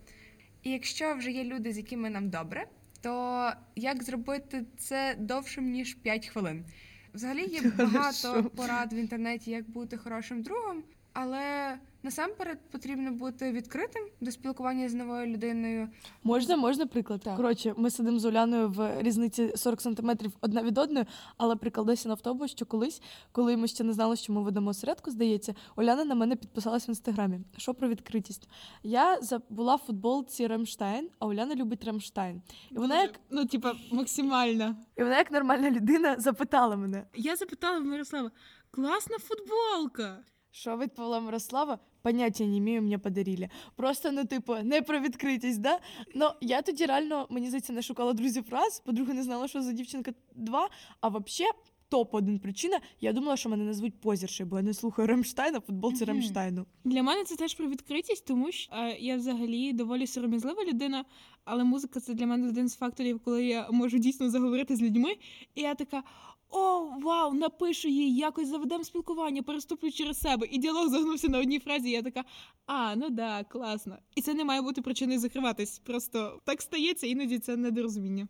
І 0.63 0.71
якщо 0.71 1.15
вже 1.15 1.31
є 1.31 1.43
люди, 1.43 1.73
з 1.73 1.77
якими 1.77 2.09
нам 2.09 2.29
добре, 2.29 2.67
то 3.07 3.51
як 3.75 4.03
зробити 4.03 4.65
це 4.77 5.15
довшим 5.19 5.71
ніж 5.71 5.93
5 5.93 6.27
хвилин? 6.27 6.65
Взагалі 7.13 7.45
є 7.45 7.61
багато 7.77 8.43
порад 8.43 8.93
в 8.93 8.95
інтернеті, 8.95 9.51
як 9.51 9.69
бути 9.69 9.97
хорошим 9.97 10.41
другом, 10.41 10.83
але 11.13 11.77
насамперед 12.03 12.59
потрібно 12.71 13.11
бути 13.11 13.51
відкритим 13.51 14.03
до 14.21 14.31
спілкування 14.31 14.89
з 14.89 14.93
новою 14.93 15.27
людиною. 15.27 15.89
Можна, 16.23 16.57
можна 16.57 16.87
приклад. 16.87 17.21
Так. 17.21 17.35
Коротше, 17.35 17.73
ми 17.77 17.89
сидимо 17.91 18.19
з 18.19 18.25
Уляною 18.25 18.69
в 18.69 19.01
різниці 19.03 19.51
40 19.55 19.81
сантиметрів 19.81 20.31
одна 20.41 20.63
від 20.63 20.77
одної, 20.77 21.05
але 21.37 21.55
прикладайся 21.55 22.09
на 22.09 22.15
тому, 22.15 22.47
що 22.47 22.65
колись, 22.65 23.01
коли 23.31 23.57
ми 23.57 23.67
ще 23.67 23.83
не 23.83 23.93
знали, 23.93 24.15
що 24.15 24.33
ми 24.33 24.41
ведемо 24.43 24.69
осередку, 24.69 25.11
здається, 25.11 25.55
Уляна 25.75 26.05
на 26.05 26.15
мене 26.15 26.35
підписалась 26.35 26.87
в 26.87 26.89
інстаграмі. 26.89 27.39
Що 27.57 27.73
про 27.73 27.87
відкритість? 27.87 28.49
Я 28.83 29.21
за- 29.21 29.41
була 29.49 29.75
в 29.75 29.79
футболці 29.79 30.47
Ремштайн, 30.47 31.09
а 31.19 31.27
Уляна 31.27 31.55
любить 31.55 31.83
Ремштайн. 31.85 32.41
І 32.71 32.75
вона 32.75 33.01
як 33.01 33.19
ну, 33.29 33.45
типа, 33.45 33.73
максимально. 33.91 34.75
і 34.97 35.03
вона, 35.03 35.17
як 35.17 35.31
нормальна 35.31 35.71
людина, 35.71 36.15
запитала 36.19 36.75
мене, 36.75 37.05
Я 37.15 37.35
запитала 37.35 37.79
Мирослава: 37.79 38.31
класна 38.71 39.15
футболка. 39.19 40.19
Що 40.57 40.77
відповіла 40.77 41.19
Мирослава? 41.19 41.79
Поняття 42.01 42.45
не 42.45 42.61
маю, 42.61 42.81
мені 42.81 42.97
подарили. 42.97 43.49
Просто, 43.75 44.11
ну, 44.11 44.25
типу, 44.25 44.55
не 44.63 44.81
про 44.81 44.99
відкритість, 44.99 45.61
да? 45.61 45.79
Ну, 46.15 46.29
я 46.41 46.61
тоді 46.61 46.85
реально, 46.85 47.27
мені 47.29 47.47
здається, 47.47 47.73
не 47.73 47.81
шукала 47.81 48.13
друзів 48.13 48.43
раз, 48.49 48.79
по-друге, 48.85 49.13
не 49.13 49.23
знала, 49.23 49.47
що 49.47 49.61
за 49.61 49.71
дівчинка 49.71 50.11
два, 50.35 50.69
а 51.01 51.07
взагалі. 51.07 51.51
Топ 51.89 52.13
один 52.15 52.39
причина. 52.39 52.79
Я 53.01 53.13
думала, 53.13 53.37
що 53.37 53.49
мене 53.49 53.63
назвуть 53.63 54.01
позіршею, 54.01 54.49
бо 54.49 54.57
я 54.57 54.63
не 54.63 54.73
слухаю 54.73 55.07
Ремштайна, 55.07 55.59
футболці 55.59 56.03
Мгм. 56.03 56.13
Ремштайну. 56.13 56.65
Для 56.83 57.03
мене 57.03 57.23
це 57.23 57.35
теж 57.35 57.53
про 57.53 57.67
відкритість, 57.67 58.25
тому 58.25 58.51
що 58.51 58.71
е, 58.75 58.97
я 58.99 59.17
взагалі 59.17 59.73
доволі 59.73 60.07
сором'язлива 60.07 60.65
людина, 60.65 61.05
але 61.45 61.63
музика 61.63 61.99
це 61.99 62.13
для 62.13 62.27
мене 62.27 62.47
один 62.47 62.69
з 62.69 62.75
факторів, 62.75 63.19
коли 63.19 63.45
я 63.45 63.67
можу 63.71 63.97
дійсно 63.97 64.29
заговорити 64.29 64.75
з 64.75 64.81
людьми. 64.81 65.15
І 65.55 65.61
я 65.61 65.75
така: 65.75 66.03
о, 66.49 66.89
вау, 67.01 67.33
напишу 67.33 67.87
їй, 67.87 68.15
якось 68.15 68.47
заведемо 68.47 68.83
спілкування, 68.83 69.43
переступлю 69.43 69.91
через 69.91 70.19
себе. 70.19 70.47
І 70.51 70.57
діалог 70.57 70.87
загнувся 70.87 71.27
на 71.27 71.39
одній 71.39 71.59
фразі. 71.59 71.89
Я 71.89 72.01
така, 72.01 72.23
а, 72.65 72.95
ну 72.95 73.09
да, 73.09 73.43
класно. 73.43 73.97
І 74.15 74.21
це 74.21 74.33
не 74.33 74.43
має 74.43 74.61
бути 74.61 74.81
причиною 74.81 75.19
закриватись. 75.19 75.79
Просто 75.79 76.41
так 76.45 76.61
стається, 76.61 77.07
іноді 77.07 77.39
це 77.39 77.57
недорозуміння. 77.57 78.27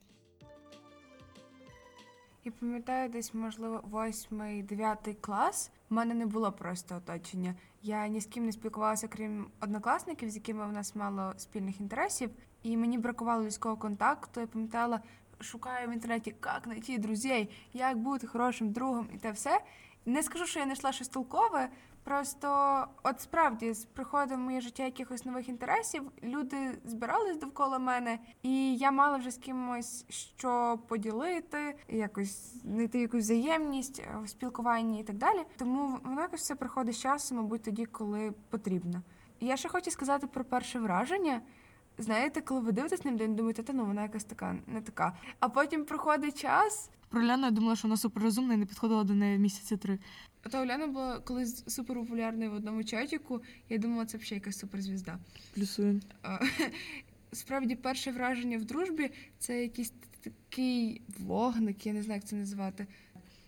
Я 2.48 2.54
пам'ятаю, 2.60 3.10
десь, 3.10 3.34
можливо, 3.34 3.82
восьмий, 3.84 4.64
дев'ятий 4.64 5.14
клас. 5.14 5.72
У 5.90 5.96
мене 5.96 6.14
не 6.14 6.26
було 6.26 6.52
просто 6.52 6.96
оточення. 6.96 7.56
Я 7.82 8.08
ні 8.08 8.22
з 8.22 8.26
ким 8.26 8.46
не 8.46 8.52
спілкувалася, 8.52 9.08
крім 9.08 9.48
однокласників, 9.62 10.30
з 10.30 10.36
якими 10.36 10.68
в 10.68 10.72
нас 10.72 10.96
мало 10.96 11.34
спільних 11.38 11.82
інтересів, 11.82 12.30
і 12.64 12.78
мені 12.78 12.98
бракувало 12.98 13.44
людського 13.44 13.78
контакту. 13.78 14.40
Я 14.40 14.48
пам'ятала, 14.48 15.02
шукаю 15.40 15.90
в 15.90 15.94
інтернеті, 15.94 16.36
як 16.46 16.62
знайти 16.64 16.98
друзів, 16.98 17.48
як 17.74 17.98
бути 17.98 18.28
хорошим 18.28 18.72
другом 18.72 19.10
і 19.14 19.18
те 19.18 19.32
все. 19.32 19.62
Не 20.06 20.24
скажу, 20.24 20.46
що 20.46 20.60
я 20.60 20.66
знайшла 20.66 20.92
щось 20.92 21.08
толкове. 21.08 21.70
Просто, 22.08 22.86
от 23.04 23.22
справді, 23.22 23.74
з 23.74 23.86
приходом 23.86 24.42
в 24.42 24.44
моє 24.44 24.62
життя 24.62 24.84
якихось 24.84 25.26
нових 25.26 25.50
інтересів, 25.50 26.12
люди 26.24 26.78
збирались 26.86 27.38
довкола 27.38 27.80
мене, 27.80 28.20
і 28.44 28.76
я 28.78 28.92
мала 28.92 29.18
вже 29.18 29.32
з 29.32 29.38
кимось 29.38 30.06
що 30.10 30.80
поділити, 30.88 31.76
якось 31.88 32.62
знайти 32.62 33.00
якусь 33.00 33.24
взаємність 33.24 34.04
в 34.24 34.28
спілкуванні 34.28 35.00
і 35.00 35.04
так 35.04 35.16
далі. 35.16 35.40
Тому 35.58 36.00
воно 36.04 36.22
якось 36.22 36.42
все 36.42 36.56
приходить 36.56 36.96
з 36.96 37.00
часом, 37.00 37.38
мабуть, 37.38 37.64
тоді, 37.64 37.86
коли 37.86 38.34
потрібно. 38.50 39.02
Я 39.40 39.58
ще 39.58 39.70
хочу 39.70 39.92
сказати 39.92 40.28
про 40.28 40.46
перше 40.46 40.80
враження. 40.80 41.42
Знаєте, 41.98 42.42
коли 42.42 42.60
ви 42.60 42.72
дивитесь 42.72 43.06
на 43.06 43.12
людину, 43.12 43.36
думаєте, 43.36 43.64
та 43.64 43.74
ну 43.74 43.86
вона 43.86 44.02
якась 44.02 44.24
така, 44.24 44.56
не 44.68 44.82
така. 44.82 45.18
А 45.40 45.50
потім 45.50 45.86
проходить 45.86 46.42
час. 46.42 46.90
Про 47.10 47.24
Ляну 47.24 47.46
я 47.46 47.52
думала, 47.52 47.76
що 47.76 47.88
вона 47.88 47.98
суперрозумна 47.98 48.54
і 48.54 48.58
не 48.58 48.66
підходила 48.66 49.04
до 49.04 49.14
неї 49.14 49.38
місяці 49.38 49.78
три. 49.78 50.00
Та 50.50 50.62
Оляна 50.62 50.88
була 50.88 51.20
колись 51.20 51.64
суперпопулярною 51.68 52.52
в 52.52 52.54
одному 52.54 52.84
чатіку. 52.84 53.42
Я 53.70 53.78
думала, 53.78 54.06
це 54.06 54.18
взагалі 54.18 54.36
якась 54.36 54.60
суперзвізда. 54.60 55.20
Плюсуємо. 55.56 56.00
А, 56.24 56.40
Справді, 57.32 57.76
перше 57.76 58.12
враження 58.12 58.58
в 58.58 58.66
дружбі 58.66 59.12
це 59.40 59.62
якийсь 59.62 59.94
такий 60.22 61.02
вогник, 61.20 61.86
я 61.86 61.94
не 61.94 62.04
знаю, 62.04 62.18
як 62.18 62.30
це 62.30 62.36
назвати. 62.36 62.88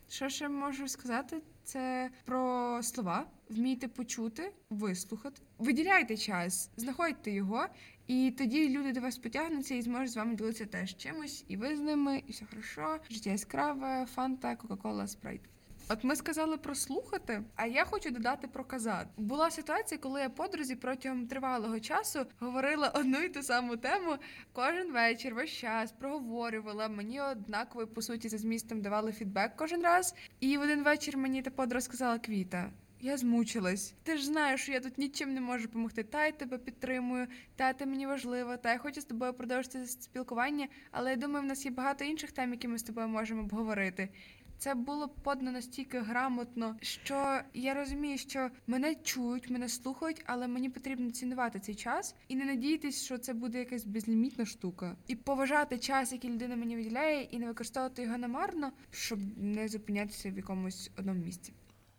Що 0.09 0.29
ще 0.29 0.49
можу 0.49 0.87
сказати? 0.87 1.41
Це 1.63 2.09
про 2.25 2.79
слова. 2.83 3.25
Вмійте 3.49 3.87
почути, 3.87 4.51
вислухати. 4.69 5.41
Виділяйте 5.57 6.17
час, 6.17 6.69
знаходьте 6.77 7.31
його, 7.31 7.65
і 8.09 8.31
тоді 8.31 8.69
люди 8.69 8.91
до 8.91 9.01
вас 9.01 9.17
потягнуться 9.17 9.75
і 9.75 9.81
зможуть 9.81 10.11
з 10.11 10.17
вами 10.17 10.35
ділитися 10.35 10.65
теж 10.65 10.97
чимось, 10.97 11.45
і 11.47 11.57
ви 11.57 11.75
з 11.75 11.79
ними, 11.79 12.23
і 12.27 12.31
все 12.31 12.45
хорошо. 12.45 12.97
Життя 13.09 13.29
яскраве, 13.29 14.05
фанта, 14.15 14.55
кока-кола, 14.55 15.07
спрайт. 15.07 15.41
От 15.89 16.03
ми 16.03 16.15
сказали 16.15 16.57
про 16.57 16.75
слухати, 16.75 17.43
а 17.55 17.65
я 17.65 17.85
хочу 17.85 18.09
додати 18.09 18.47
про 18.47 18.63
казати. 18.63 19.09
Була 19.17 19.51
ситуація, 19.51 19.99
коли 19.99 20.21
я 20.21 20.29
подрузі 20.29 20.75
протягом 20.75 21.27
тривалого 21.27 21.79
часу 21.79 22.19
говорила 22.39 22.87
одну 22.87 23.19
і 23.19 23.29
ту 23.29 23.43
саму 23.43 23.77
тему 23.77 24.15
кожен 24.53 24.91
вечір, 24.91 25.35
весь 25.35 25.51
час 25.51 25.91
проговорювала. 25.91 26.87
Мені 26.87 27.21
однаково 27.21 27.87
по 27.87 28.01
суті 28.01 28.29
за 28.29 28.37
змістом 28.37 28.81
давали 28.81 29.11
фідбек 29.11 29.51
кожен 29.55 29.81
раз. 29.81 30.15
І 30.39 30.57
в 30.57 30.61
один 30.61 30.83
вечір 30.83 31.17
мені 31.17 31.41
та 31.41 31.49
подруга 31.49 31.81
сказала 31.81 32.19
Квіта. 32.19 32.71
Я 33.01 33.17
змучилась. 33.17 33.93
Ти 34.03 34.17
ж 34.17 34.25
знаєш, 34.25 34.61
що 34.61 34.71
я 34.71 34.79
тут 34.79 34.97
нічим 34.97 35.33
не 35.33 35.41
можу 35.41 35.63
допомогти. 35.63 36.03
Та 36.03 36.25
я 36.25 36.31
тебе 36.31 36.57
підтримую, 36.57 37.27
та 37.55 37.73
ти 37.73 37.85
мені 37.85 38.07
важлива, 38.07 38.57
та 38.57 38.71
я 38.71 38.77
хочу 38.77 39.01
з 39.01 39.05
тобою 39.05 39.33
продовжити 39.33 39.85
спілкування, 39.85 40.67
але 40.91 41.09
я 41.09 41.15
думаю, 41.15 41.43
в 41.43 41.47
нас 41.47 41.65
є 41.65 41.71
багато 41.71 42.05
інших 42.05 42.31
тем, 42.31 42.51
які 42.51 42.67
ми 42.67 42.77
з 42.77 42.83
тобою 42.83 43.07
можемо 43.07 43.41
обговорити. 43.41 44.09
Це 44.57 44.75
було 44.75 45.07
подано 45.07 45.51
настільки 45.51 45.99
грамотно, 45.99 46.75
що 46.81 47.41
я 47.53 47.73
розумію, 47.73 48.17
що 48.17 48.49
мене 48.67 48.95
чують, 48.95 49.49
мене 49.49 49.69
слухають, 49.69 50.23
але 50.25 50.47
мені 50.47 50.69
потрібно 50.69 51.11
цінувати 51.11 51.59
цей 51.59 51.75
час 51.75 52.15
і 52.27 52.35
не 52.35 52.45
надіятись, 52.45 53.03
що 53.03 53.17
це 53.17 53.33
буде 53.33 53.59
якась 53.59 53.85
безлімітна 53.85 54.45
штука, 54.45 54.95
і 55.07 55.15
поважати 55.15 55.77
час, 55.77 56.11
який 56.11 56.29
людина 56.29 56.55
мені 56.55 56.75
виділяє, 56.75 57.23
і 57.23 57.39
не 57.39 57.47
використовувати 57.47 58.01
його 58.01 58.17
намарно, 58.17 58.71
щоб 58.91 59.19
не 59.37 59.67
зупинятися 59.67 60.31
в 60.31 60.37
якомусь 60.37 60.91
одному 60.97 61.25
місці. 61.25 61.53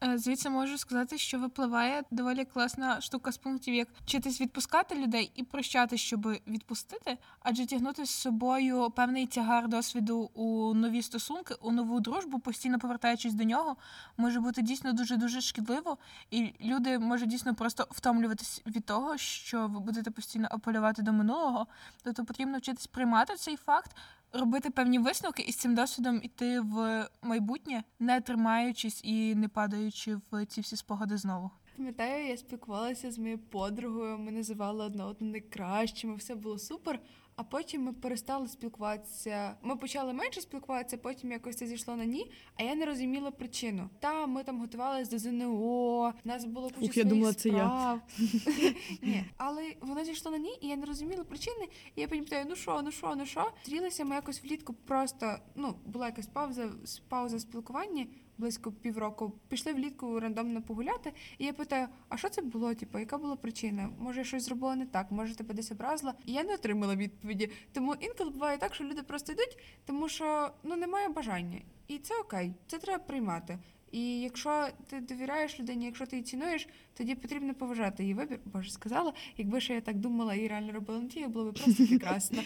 Е, 0.05 0.19
Звідси 0.19 0.51
можу 0.51 0.79
сказати, 0.79 1.19
що 1.19 1.39
випливає 1.39 2.03
доволі 2.11 2.45
класна 2.45 3.01
штука 3.01 3.33
з 3.33 3.39
пунктів, 3.39 3.75
як 3.75 3.89
вчитись 4.05 4.41
відпускати 4.41 4.95
людей 4.95 5.33
і 5.35 5.43
прощати, 5.43 5.97
щоб 5.97 6.27
відпустити, 6.47 7.19
адже 7.43 7.67
тягнути 7.67 8.07
з 8.07 8.11
собою 8.11 8.91
певний 8.91 9.27
тягар 9.27 9.69
досвіду 9.69 10.31
у 10.35 10.75
нові 10.75 11.03
стосунки, 11.03 11.55
у 11.63 11.73
нову 11.73 12.01
дружбу, 12.01 12.39
постійно 12.39 12.79
повертаючись 12.79 13.35
до 13.35 13.45
нього, 13.45 13.77
може 14.17 14.41
бути 14.41 14.63
дійсно 14.63 14.93
дуже 14.93 15.17
дуже 15.17 15.41
шкідливо, 15.41 15.99
і 16.31 16.53
люди 16.61 16.99
можуть 16.99 17.29
дійсно 17.29 17.55
просто 17.55 17.87
втомлюватись 17.91 18.63
від 18.67 18.85
того, 18.85 19.17
що 19.17 19.67
ви 19.67 19.81
будете 19.81 20.11
постійно 20.11 20.49
апелювати 20.51 21.03
до 21.03 21.13
минулого. 21.13 21.67
Тобто 22.03 22.25
потрібно 22.25 22.59
вчитись 22.59 22.87
приймати 22.87 23.35
цей 23.35 23.57
факт, 23.57 23.97
робити 24.33 24.71
певні 24.71 24.99
висновки 24.99 25.43
і 25.43 25.53
з 25.53 25.57
цим 25.57 25.75
досвідом 25.75 26.21
іти 26.23 26.61
в 26.61 27.09
майбутнє, 27.23 27.85
не 27.99 28.21
тримаючись 28.21 29.01
і 29.05 29.35
не 29.35 29.49
падаючи 29.49 30.17
в 30.31 30.47
ці 30.47 30.61
всі 30.61 30.77
спогади 30.77 31.17
знову. 31.17 31.51
Пам'ятаю, 31.77 32.27
я 32.27 32.37
спілкувалася 32.37 33.11
з 33.11 33.19
моєю 33.19 33.39
подругою, 33.39 34.19
ми 34.19 34.31
називали 34.31 34.85
одне 34.85 35.05
одну 35.05 35.31
найкращими, 35.31 36.15
все 36.15 36.35
було 36.35 36.59
супер. 36.59 37.01
А 37.41 37.43
потім 37.43 37.83
ми 37.83 37.93
перестали 37.93 38.49
спілкуватися. 38.49 39.57
Ми 39.63 39.77
почали 39.77 40.13
менше 40.13 40.41
спілкуватися, 40.41 40.97
потім 40.97 41.33
якось 41.33 41.57
це 41.57 41.67
зійшло 41.67 41.97
на 41.97 42.05
ні, 42.05 42.33
а 42.57 42.63
я 42.63 42.75
не 42.75 42.87
розуміла 42.87 43.31
причину. 43.31 43.91
Та 44.01 44.27
ми 44.27 44.45
там 44.45 44.61
готувалися 44.61 45.11
до 45.11 45.19
ЗНО, 45.19 46.15
нас 46.25 46.45
було 46.45 46.71
куча 46.71 46.87
Ух, 46.87 46.97
я 46.97 47.05
думала, 47.05 47.33
це 47.33 47.49
я. 47.49 48.01
Ні, 49.03 49.25
але 49.37 49.75
воно 49.81 50.05
зійшло 50.05 50.31
на 50.31 50.39
ні, 50.39 50.59
і 50.61 50.69
я 50.69 50.77
не 50.77 50.87
розуміла 50.87 51.25
причини. 51.25 51.69
І 51.97 52.01
я 52.01 52.09
потім 52.09 52.25
питаю, 52.25 52.47
ну 52.49 52.57
що, 52.57 52.81
ну 52.85 52.91
що, 52.91 53.15
ну 53.17 53.27
що? 53.27 53.53
Зустрілися 53.65 54.05
ми 54.05 54.15
якось 54.15 54.45
влітку 54.45 54.75
просто, 54.75 55.37
ну, 55.55 55.75
була 55.87 56.07
якась 56.07 56.27
пауза, 56.27 56.73
пауза 57.09 57.37
в 57.37 57.41
спілкуванні, 57.41 58.11
близько 58.41 58.73
півроку. 58.73 59.33
Пішли 59.49 59.73
влітку 59.73 60.21
рандомно 60.21 60.63
погуляти, 60.63 61.13
і 61.39 61.45
я 61.45 61.53
питаю, 61.53 61.89
а 62.09 62.17
що 62.17 62.29
це 62.29 62.43
було? 62.43 62.75
Типу, 62.75 62.99
яка 62.99 63.19
була 63.19 63.37
причина? 63.37 63.91
Може, 63.99 64.19
я 64.19 64.25
щось 64.25 64.43
зробила 64.43 64.77
не 64.77 64.87
так, 64.87 65.11
може 65.11 65.35
тебе 65.37 65.55
десь 65.55 65.73
образила? 65.73 66.15
І 66.27 66.33
я 66.33 66.45
не 66.45 66.55
отримала 66.55 66.97
відповіді. 66.97 67.51
Тому 67.73 67.95
інколи 68.01 68.31
буває 68.31 68.59
так, 68.59 68.75
що 68.75 68.85
люди 68.85 69.03
просто 69.03 69.33
йдуть, 69.33 69.59
тому 69.85 70.09
що 70.09 70.51
ну 70.63 70.77
немає 70.77 71.09
бажання. 71.09 71.61
І 71.89 71.99
це 71.99 72.15
окей, 72.21 72.53
це 72.67 72.79
треба 72.79 73.05
приймати. 73.05 73.59
І 73.93 74.21
якщо 74.21 74.69
ти 74.87 75.01
довіряєш 75.01 75.61
людині, 75.61 75.85
якщо 75.85 76.07
ти 76.07 76.17
її 76.17 76.25
цінуєш, 76.25 76.69
тоді 76.95 77.15
потрібно 77.15 77.55
поважати 77.55 78.03
її 78.03 78.15
вибір. 78.15 78.39
Боже, 78.45 78.71
сказала, 78.71 79.13
якби 79.37 79.61
ще 79.61 79.75
я 79.75 79.81
так 79.81 79.97
думала 79.97 80.35
і 80.35 80.49
реально 80.49 80.73
робила 80.73 81.01
на 81.01 81.09
ті, 81.09 81.27
було 81.27 81.53
б 81.53 81.55
просто 81.55 81.87
прекрасно. 81.89 82.43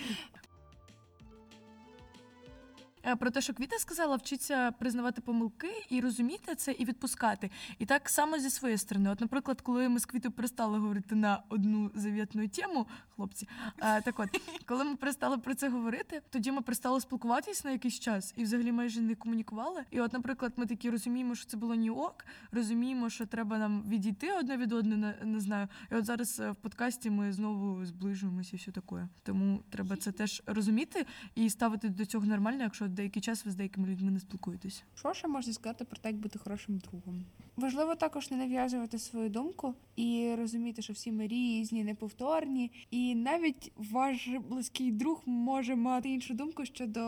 Е, 3.07 3.17
Про 3.17 3.31
те, 3.31 3.40
що 3.40 3.55
Квіта 3.55 3.79
сказала, 3.79 4.17
вчиться 4.17 4.73
признавати 4.73 5.21
помилки 5.21 5.87
і 5.90 6.01
розуміти 6.01 6.55
це 6.55 6.73
і 6.73 6.85
відпускати. 6.85 7.51
І 7.79 7.87
так 7.87 8.09
само 8.09 8.38
зі 8.38 8.51
своєї 8.51 8.79
сторони. 8.79 9.11
От, 9.11 9.21
наприклад, 9.21 9.61
коли 9.61 9.88
ми 9.88 10.01
з 10.01 10.07
Квітою 10.07 10.33
перестали 10.33 10.79
говорити 10.79 11.14
на 11.14 11.43
одну 11.49 11.90
завітну 11.95 12.49
тему, 12.49 12.87
хлопці, 13.17 13.49
е, 13.79 14.01
так 14.01 14.21
от, 14.21 14.29
коли 14.67 14.85
ми 14.85 14.97
перестали 14.97 15.38
про 15.38 15.55
це 15.55 15.69
говорити, 15.69 16.23
тоді 16.31 16.53
ми 16.53 16.61
перестали 16.61 17.01
спілкуватись 17.01 17.64
на 17.64 17.71
якийсь 17.71 18.01
час 18.01 18.35
і 18.37 18.45
взагалі 18.45 18.73
майже 18.73 19.01
не 19.01 19.14
комунікували. 19.14 19.85
І 19.90 20.01
от, 20.01 20.12
наприклад, 20.12 20.53
ми 20.57 20.67
такі 20.67 20.90
розуміємо, 20.90 21.35
що 21.35 21.47
це 21.47 21.57
було 21.57 21.75
ні 21.75 21.90
ок, 21.90 22.27
розуміємо, 22.53 23.11
що 23.11 23.27
треба 23.27 23.59
нам 23.59 23.83
відійти 23.88 24.33
одне 24.33 24.57
від 24.57 24.73
одного, 24.73 25.12
не, 25.23 25.40
знаю. 25.40 25.69
І 25.93 25.95
от 25.95 26.05
зараз 26.05 26.40
е, 26.40 26.51
в 26.51 26.57
подкасті 26.57 27.11
ми 27.11 27.33
знову 27.33 27.85
зближуємося 27.85 28.51
і 28.53 28.57
все 28.57 28.71
таке. 28.71 29.09
Тому 29.23 29.62
треба 29.71 29.97
це 29.97 30.12
теж 30.12 30.43
розуміти 30.47 31.07
і 31.35 31.51
ставити 31.51 31.88
до 31.88 32.07
цього 32.07 32.27
нормально, 32.27 32.62
якщо 32.62 32.88
деякий 32.95 33.23
час 33.23 33.45
ви 33.45 33.51
з 33.51 33.55
деякими 33.55 33.89
людьми 33.89 34.11
не 34.11 34.21
спілкуєтесь. 34.21 34.85
Що 34.95 35.15
ще 35.15 35.29
можна 35.29 35.53
сказати 35.53 35.85
про 35.85 35.97
те, 35.97 36.09
як 36.09 36.17
бути 36.17 36.39
хорошим 36.39 36.79
другом? 36.79 37.25
Важливо 37.57 37.95
також 37.95 38.31
не 38.31 38.37
нав'язувати 38.37 38.99
свою 38.99 39.29
думку 39.29 39.75
і 39.97 40.35
розуміти, 40.39 40.83
що 40.83 40.93
всі 40.93 41.13
ми 41.13 41.27
різні, 41.27 41.85
неповторні, 41.85 42.71
і 42.91 43.15
навіть 43.15 43.73
ваш 43.77 44.29
близький 44.49 44.93
друг 44.93 45.23
може 45.27 45.77
мати 45.77 46.09
іншу 46.09 46.35
думку 46.35 46.65
щодо 46.65 47.01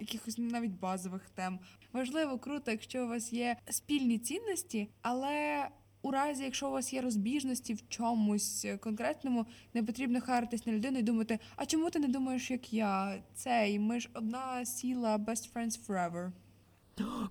якихось 0.00 0.38
навіть 0.38 0.80
базових 0.80 1.30
тем. 1.34 1.58
Важливо, 1.92 2.38
круто, 2.38 2.70
якщо 2.70 3.04
у 3.04 3.08
вас 3.08 3.32
є 3.32 3.56
спільні 3.70 4.18
цінності, 4.18 4.88
але 5.02 5.68
у 6.02 6.10
разі, 6.10 6.44
якщо 6.44 6.68
у 6.68 6.72
вас 6.72 6.92
є 6.92 7.00
розбіжності 7.00 7.74
в 7.74 7.88
чомусь 7.88 8.66
конкретному, 8.80 9.46
не 9.74 9.82
потрібно 9.82 10.20
харитись 10.20 10.66
на 10.66 10.72
людину 10.72 10.98
і 10.98 11.02
думати, 11.02 11.38
а 11.56 11.66
чому 11.66 11.90
ти 11.90 11.98
не 11.98 12.08
думаєш, 12.08 12.50
як 12.50 12.72
я? 12.72 13.22
Цей, 13.34 13.78
ми 13.78 14.00
ж 14.00 14.08
одна 14.14 14.64
сіла 14.64 15.16
best 15.16 15.52
friends 15.52 15.86
forever. 15.86 16.30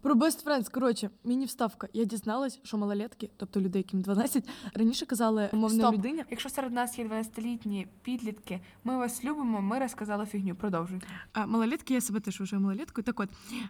Про 0.01 0.15
Best 0.15 0.45
Friends, 0.45 0.71
коротше, 0.71 1.09
міні 1.23 1.45
вставка. 1.45 1.87
Я 1.93 2.05
дізналась, 2.05 2.59
що 2.63 2.77
малолетки, 2.77 3.29
тобто 3.37 3.61
люди, 3.61 3.79
яким 3.79 4.01
12, 4.01 4.49
раніше 4.73 5.05
казали 5.05 5.49
умовно 5.53 5.77
Стоп. 5.79 5.93
людині. 5.93 6.23
Якщо 6.29 6.49
серед 6.49 6.73
нас 6.73 6.99
є 6.99 7.07
12-літні 7.07 7.87
підлітки, 8.01 8.59
ми 8.83 8.97
вас 8.97 9.23
любимо, 9.23 9.61
ми 9.61 9.79
розказали 9.79 10.25
фігню. 10.25 10.55
Продовжуй. 10.55 11.01
А, 11.33 11.45
малолетки, 11.45 11.93
я 11.93 12.01
себе 12.01 12.19
теж 12.19 12.39
вважаю 12.39 12.61
малолеткою. 12.61 13.05
Так 13.05 13.19
от, 13.19 13.29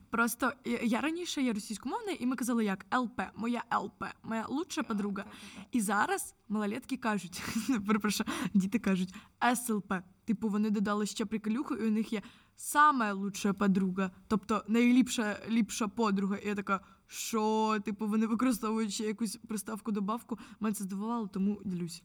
просто 0.09 0.51
я, 0.65 0.79
я 0.83 1.01
раніше 1.01 1.41
є 1.41 1.53
російськомовна, 1.53 2.11
і 2.11 2.25
ми 2.25 2.35
казали 2.35 2.65
як 2.65 2.85
ЛП, 2.95 3.21
моя 3.35 3.63
ЛП, 3.75 4.03
моя 4.23 4.45
лучша 4.49 4.83
подруга. 4.83 5.25
І 5.71 5.81
зараз 5.81 6.35
малолетки 6.49 6.97
кажуть, 6.97 7.41
перепрошую, 7.87 8.29
діти 8.53 8.79
кажуть 8.79 9.13
СЛП. 9.55 9.93
Типу, 10.25 10.49
вони 10.49 10.69
додали 10.69 11.05
ще 11.05 11.25
приколюху, 11.25 11.75
і 11.75 11.87
у 11.87 11.91
них 11.91 12.13
є 12.13 12.21
саме 12.61 13.11
лучша 13.11 13.53
подруга, 13.53 14.11
тобто 14.27 14.63
найліпша 14.67 15.39
ліпша 15.49 15.87
подруга. 15.87 16.37
І 16.37 16.47
я 16.47 16.55
така, 16.55 16.79
що, 17.07 17.77
типу, 17.85 18.07
вони 18.07 18.27
використовують 18.27 18.93
ще 18.93 19.03
якусь 19.03 19.39
приставку 19.47 19.91
добавку. 19.91 20.39
Мене 20.59 20.73
це 20.73 20.83
здивувало, 20.83 21.27
тому 21.27 21.61
ділюсь. 21.65 22.03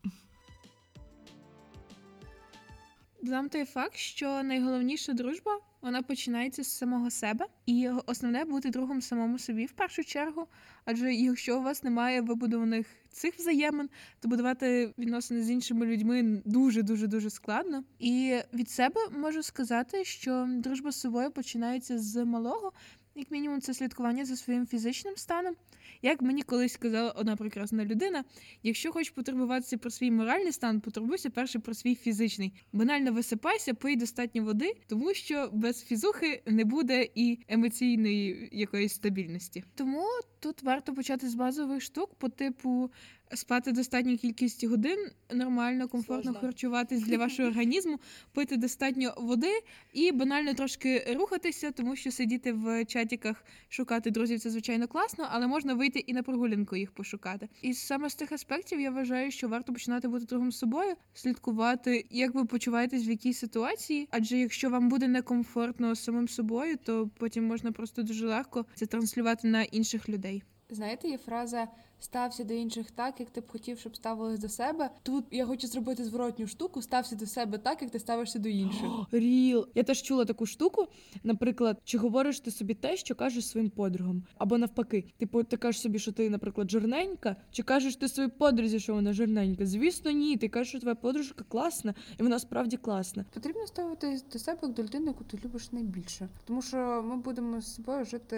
Додам 3.27 3.49
той 3.49 3.65
факт, 3.65 3.97
що 3.97 4.43
найголовніша 4.43 5.13
дружба 5.13 5.61
вона 5.83 6.03
починається 6.03 6.63
з 6.63 6.79
самого 6.79 7.11
себе, 7.11 7.47
і 7.67 7.89
основне 8.07 8.45
бути 8.45 8.71
другом 8.71 9.03
самому 9.03 9.39
собі 9.39 9.67
в 9.67 9.73
першу 9.73 10.05
чергу. 10.05 10.47
Адже 10.85 11.15
якщо 11.15 11.59
у 11.59 11.63
вас 11.63 11.83
немає 11.83 12.21
вибудованих 12.21 12.87
цих 13.11 13.35
взаємин, 13.35 13.89
то 14.21 14.29
будувати 14.29 14.95
відносини 14.99 15.43
з 15.43 15.51
іншими 15.51 15.87
людьми 15.87 16.43
дуже 16.45 16.83
дуже 16.83 17.07
дуже 17.07 17.31
складно. 17.31 17.85
І 17.99 18.39
від 18.55 18.71
себе 18.71 19.01
можу 19.11 19.43
сказати, 19.43 20.05
що 20.05 20.47
дружба 20.49 20.93
з 20.93 21.01
собою 21.01 21.31
починається 21.31 21.99
з 21.99 22.25
малого. 22.25 22.73
Як 23.19 23.31
мінімум, 23.31 23.61
це 23.61 23.75
слідкування 23.75 24.25
за 24.25 24.37
своїм 24.37 24.67
фізичним 24.67 25.17
станом. 25.17 25.55
Як 26.03 26.23
мені 26.23 26.43
колись 26.43 26.73
сказала 26.73 27.11
одна 27.11 27.37
прекрасна 27.37 27.85
людина, 27.85 28.25
якщо 28.63 28.93
хочеш 28.93 29.11
потурбуватися 29.11 29.79
про 29.79 29.91
свій 29.91 30.11
моральний 30.11 30.53
стан, 30.53 30.81
потурбуйся 30.81 31.31
перше 31.31 31.59
про 31.59 31.75
свій 31.75 31.95
фізичний. 31.95 32.53
Банально 32.73 33.13
висипайся, 33.13 33.75
пий 33.75 33.97
достатньо 33.97 34.45
води, 34.45 34.73
тому 34.87 35.15
що 35.15 35.51
без 35.53 35.85
фізухи 35.85 36.43
не 36.47 36.65
буде 36.65 37.09
і 37.15 37.39
емоційної 37.49 38.49
якоїсь 38.53 38.95
стабільності. 38.95 39.65
Тому 39.75 40.05
тут 40.41 40.63
варто 40.63 40.95
почати 40.95 41.29
з 41.29 41.35
базових 41.35 41.83
штук 41.83 42.15
по 42.15 42.29
типу 42.29 42.91
спати 43.35 43.73
достатню 43.73 44.17
кількість 44.17 44.65
годин, 44.65 45.11
нормально, 45.31 45.89
комфортно 45.89 46.23
Сложно. 46.23 46.41
харчуватись 46.41 47.03
для 47.03 47.19
вашого 47.19 47.49
організму, 47.53 48.01
пити 48.33 48.57
достатньо 48.57 49.15
води 49.17 49.61
і 49.93 50.13
банально 50.13 50.55
трошки 50.55 51.15
рухатися, 51.19 51.71
тому 51.71 51.97
що 51.97 52.11
сидіти 52.11 52.53
в 52.53 52.85
чатіках, 52.85 53.45
шукати 53.69 54.11
друзів 54.11 54.41
це 54.41 54.51
звичайно 54.51 54.89
класно, 54.89 55.27
але 55.31 55.47
можна 55.47 55.75
вийти 55.75 55.99
і 55.99 56.13
на 56.13 56.23
прогулянку 56.23 56.77
їх 56.77 56.93
пошукати. 56.93 57.49
І 57.63 57.75
саме 57.75 58.11
з 58.11 58.15
тих 58.15 58.33
аспектів 58.33 58.81
я 58.81 58.91
вважаю, 58.91 59.31
що 59.31 59.49
варто 59.49 59.73
починати 59.73 60.09
бути 60.09 60.25
другом 60.25 60.53
собою, 60.53 60.95
слідкувати, 61.15 62.07
як 62.11 62.35
ви 62.35 62.45
почуваєтесь 62.45 63.09
в 63.09 63.11
якій 63.11 63.33
ситуації. 63.33 64.09
Адже 64.11 64.39
якщо 64.39 64.71
вам 64.71 64.89
буде 64.89 65.09
некомфортно 65.09 65.95
з 65.95 66.05
самим 66.05 66.29
собою, 66.29 66.77
то 66.85 67.11
потім 67.19 67.47
можна 67.47 67.73
просто 67.73 68.03
дуже 68.03 68.27
легко 68.27 68.67
це 68.75 68.87
транслювати 68.87 69.49
на 69.49 69.63
інших 69.63 70.09
людей. 70.09 70.43
Знаєте, 70.71 71.09
є 71.09 71.19
фраза 71.19 71.69
стався 72.01 72.45
до 72.45 72.55
інших 72.55 72.91
так, 72.91 73.21
як 73.21 73.31
ти 73.31 73.41
б 73.41 73.49
хотів, 73.49 73.79
щоб 73.79 73.97
ставились 73.97 74.41
до 74.41 74.49
себе. 74.49 74.91
Тут 75.03 75.25
я 75.31 75.47
хочу 75.47 75.67
зробити 75.67 76.05
зворотню 76.05 76.47
штуку, 76.47 76.83
стався 76.83 77.17
до 77.17 77.27
себе 77.27 77.59
так, 77.59 77.83
як 77.83 77.91
ти 77.91 77.99
ставишся 77.99 78.39
до 78.39 78.49
інших. 78.49 78.91
Ріл. 79.13 79.69
Я 79.75 79.83
теж 79.83 80.03
чула 80.03 80.25
таку 80.25 80.47
штуку. 80.47 80.87
Наприклад, 81.25 81.81
чи 81.85 81.99
говориш 81.99 82.41
ти 82.41 82.51
собі 82.51 82.75
те, 82.75 82.97
що 82.97 83.15
кажеш 83.15 83.49
своїм 83.49 83.71
подругам, 83.71 84.23
або 84.39 84.59
навпаки, 84.59 85.05
типу, 85.19 85.43
ти 85.43 85.57
кажеш 85.57 85.81
собі, 85.81 85.99
що 85.99 86.13
ти, 86.13 86.31
наприклад, 86.31 86.71
жирненька, 86.71 87.37
чи 87.51 87.63
кажеш 87.63 87.97
ти 87.97 88.09
своїй 88.09 88.29
подрузі, 88.29 88.81
що 88.81 88.95
вона 88.95 89.13
жирненька? 89.13 89.67
Звісно, 89.67 90.11
ні. 90.11 90.37
Ти 90.37 90.49
кажеш, 90.49 90.69
що 90.69 90.81
твоя 90.81 90.95
подружка 90.95 91.45
класна, 91.49 91.95
і 92.19 92.23
вона 92.23 92.39
справді 92.39 92.77
класна. 92.77 93.25
Потрібно 93.35 93.67
ставитись 93.67 94.25
до 94.33 94.39
себе 94.39 94.59
як 94.63 94.73
до 94.73 94.83
людини, 94.83 95.07
яку 95.07 95.25
ти 95.25 95.39
любиш 95.45 95.73
найбільше. 95.73 96.29
Тому 96.45 96.63
що 96.63 97.05
ми 97.07 97.17
будемо 97.17 97.61
з 97.61 97.75
собою 97.75 98.05
жити 98.05 98.37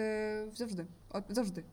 завжди. 0.55 0.85
От 1.09 1.23
завжди. 1.29 1.63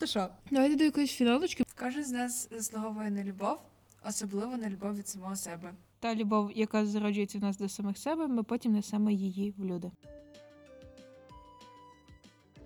Та 0.00 0.06
що? 0.06 0.28
Давайте 0.50 0.76
до 0.76 0.84
якоїсь 0.84 1.12
фіналочки. 1.12 1.64
Кожен 1.78 2.04
з 2.04 2.12
нас 2.12 2.48
заслуговує 2.50 3.10
на 3.10 3.24
любов, 3.24 3.58
особливо 4.08 4.56
на 4.56 4.70
любов 4.70 4.96
від 4.96 5.08
самого 5.08 5.36
себе. 5.36 5.72
Та 5.98 6.14
любов, 6.14 6.50
яка 6.54 6.86
зароджується 6.86 7.38
в 7.38 7.42
нас 7.42 7.58
до 7.58 7.68
самих 7.68 7.98
себе, 7.98 8.26
ми 8.26 8.42
потім 8.42 8.72
несемо 8.72 9.10
її 9.10 9.54
в 9.58 9.64
люди. 9.64 9.90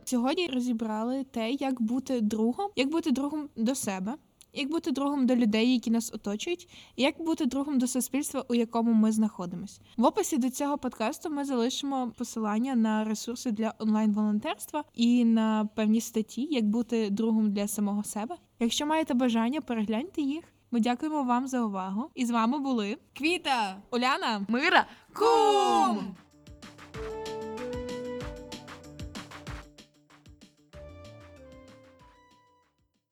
Сьогодні 0.05 0.47
розібрали 0.47 1.25
те, 1.25 1.51
як 1.51 1.83
бути 1.83 2.21
другом, 2.21 2.71
як 2.77 2.89
бути 2.89 3.11
другом 3.11 3.49
до 3.57 3.75
себе, 3.75 4.15
як 4.55 4.71
бути 4.71 4.91
другом 4.91 5.27
до 5.27 5.37
людей, 5.37 5.73
які 5.73 5.91
нас 5.91 6.13
оточують, 6.15 6.69
і 6.97 7.03
як 7.03 7.23
бути 7.23 7.47
другом 7.47 7.79
до 7.79 7.87
суспільства, 7.87 8.45
у 8.49 8.55
якому 8.55 8.93
ми 8.93 9.13
знаходимось. 9.13 9.81
В 9.97 10.05
описі 10.05 10.39
до 10.39 10.51
цього 10.51 10.79
подкасту 10.79 11.31
ми 11.31 11.45
залишимо 11.45 12.13
посилання 12.19 12.75
на 12.75 13.05
ресурси 13.05 13.51
для 13.51 13.75
онлайн-волонтерства 13.79 14.85
і 14.95 15.25
на 15.25 15.69
певні 15.75 16.01
статті, 16.01 16.49
як 16.51 16.65
бути 16.65 17.11
другом 17.11 17.53
для 17.53 17.69
самого 17.69 18.05
себе. 18.05 18.37
Якщо 18.61 18.87
маєте 18.87 19.15
бажання, 19.15 19.61
перегляньте 19.61 20.23
їх. 20.23 20.45
Ми 20.71 20.81
дякуємо 20.81 21.23
вам 21.23 21.47
за 21.49 21.65
увагу. 21.65 22.11
І 22.15 22.27
з 22.27 22.31
вами 22.31 22.59
були 22.59 22.97
Квіта! 23.13 23.77
Уляна, 23.91 24.47
Мира! 24.49 24.87
Кум! 25.13 26.17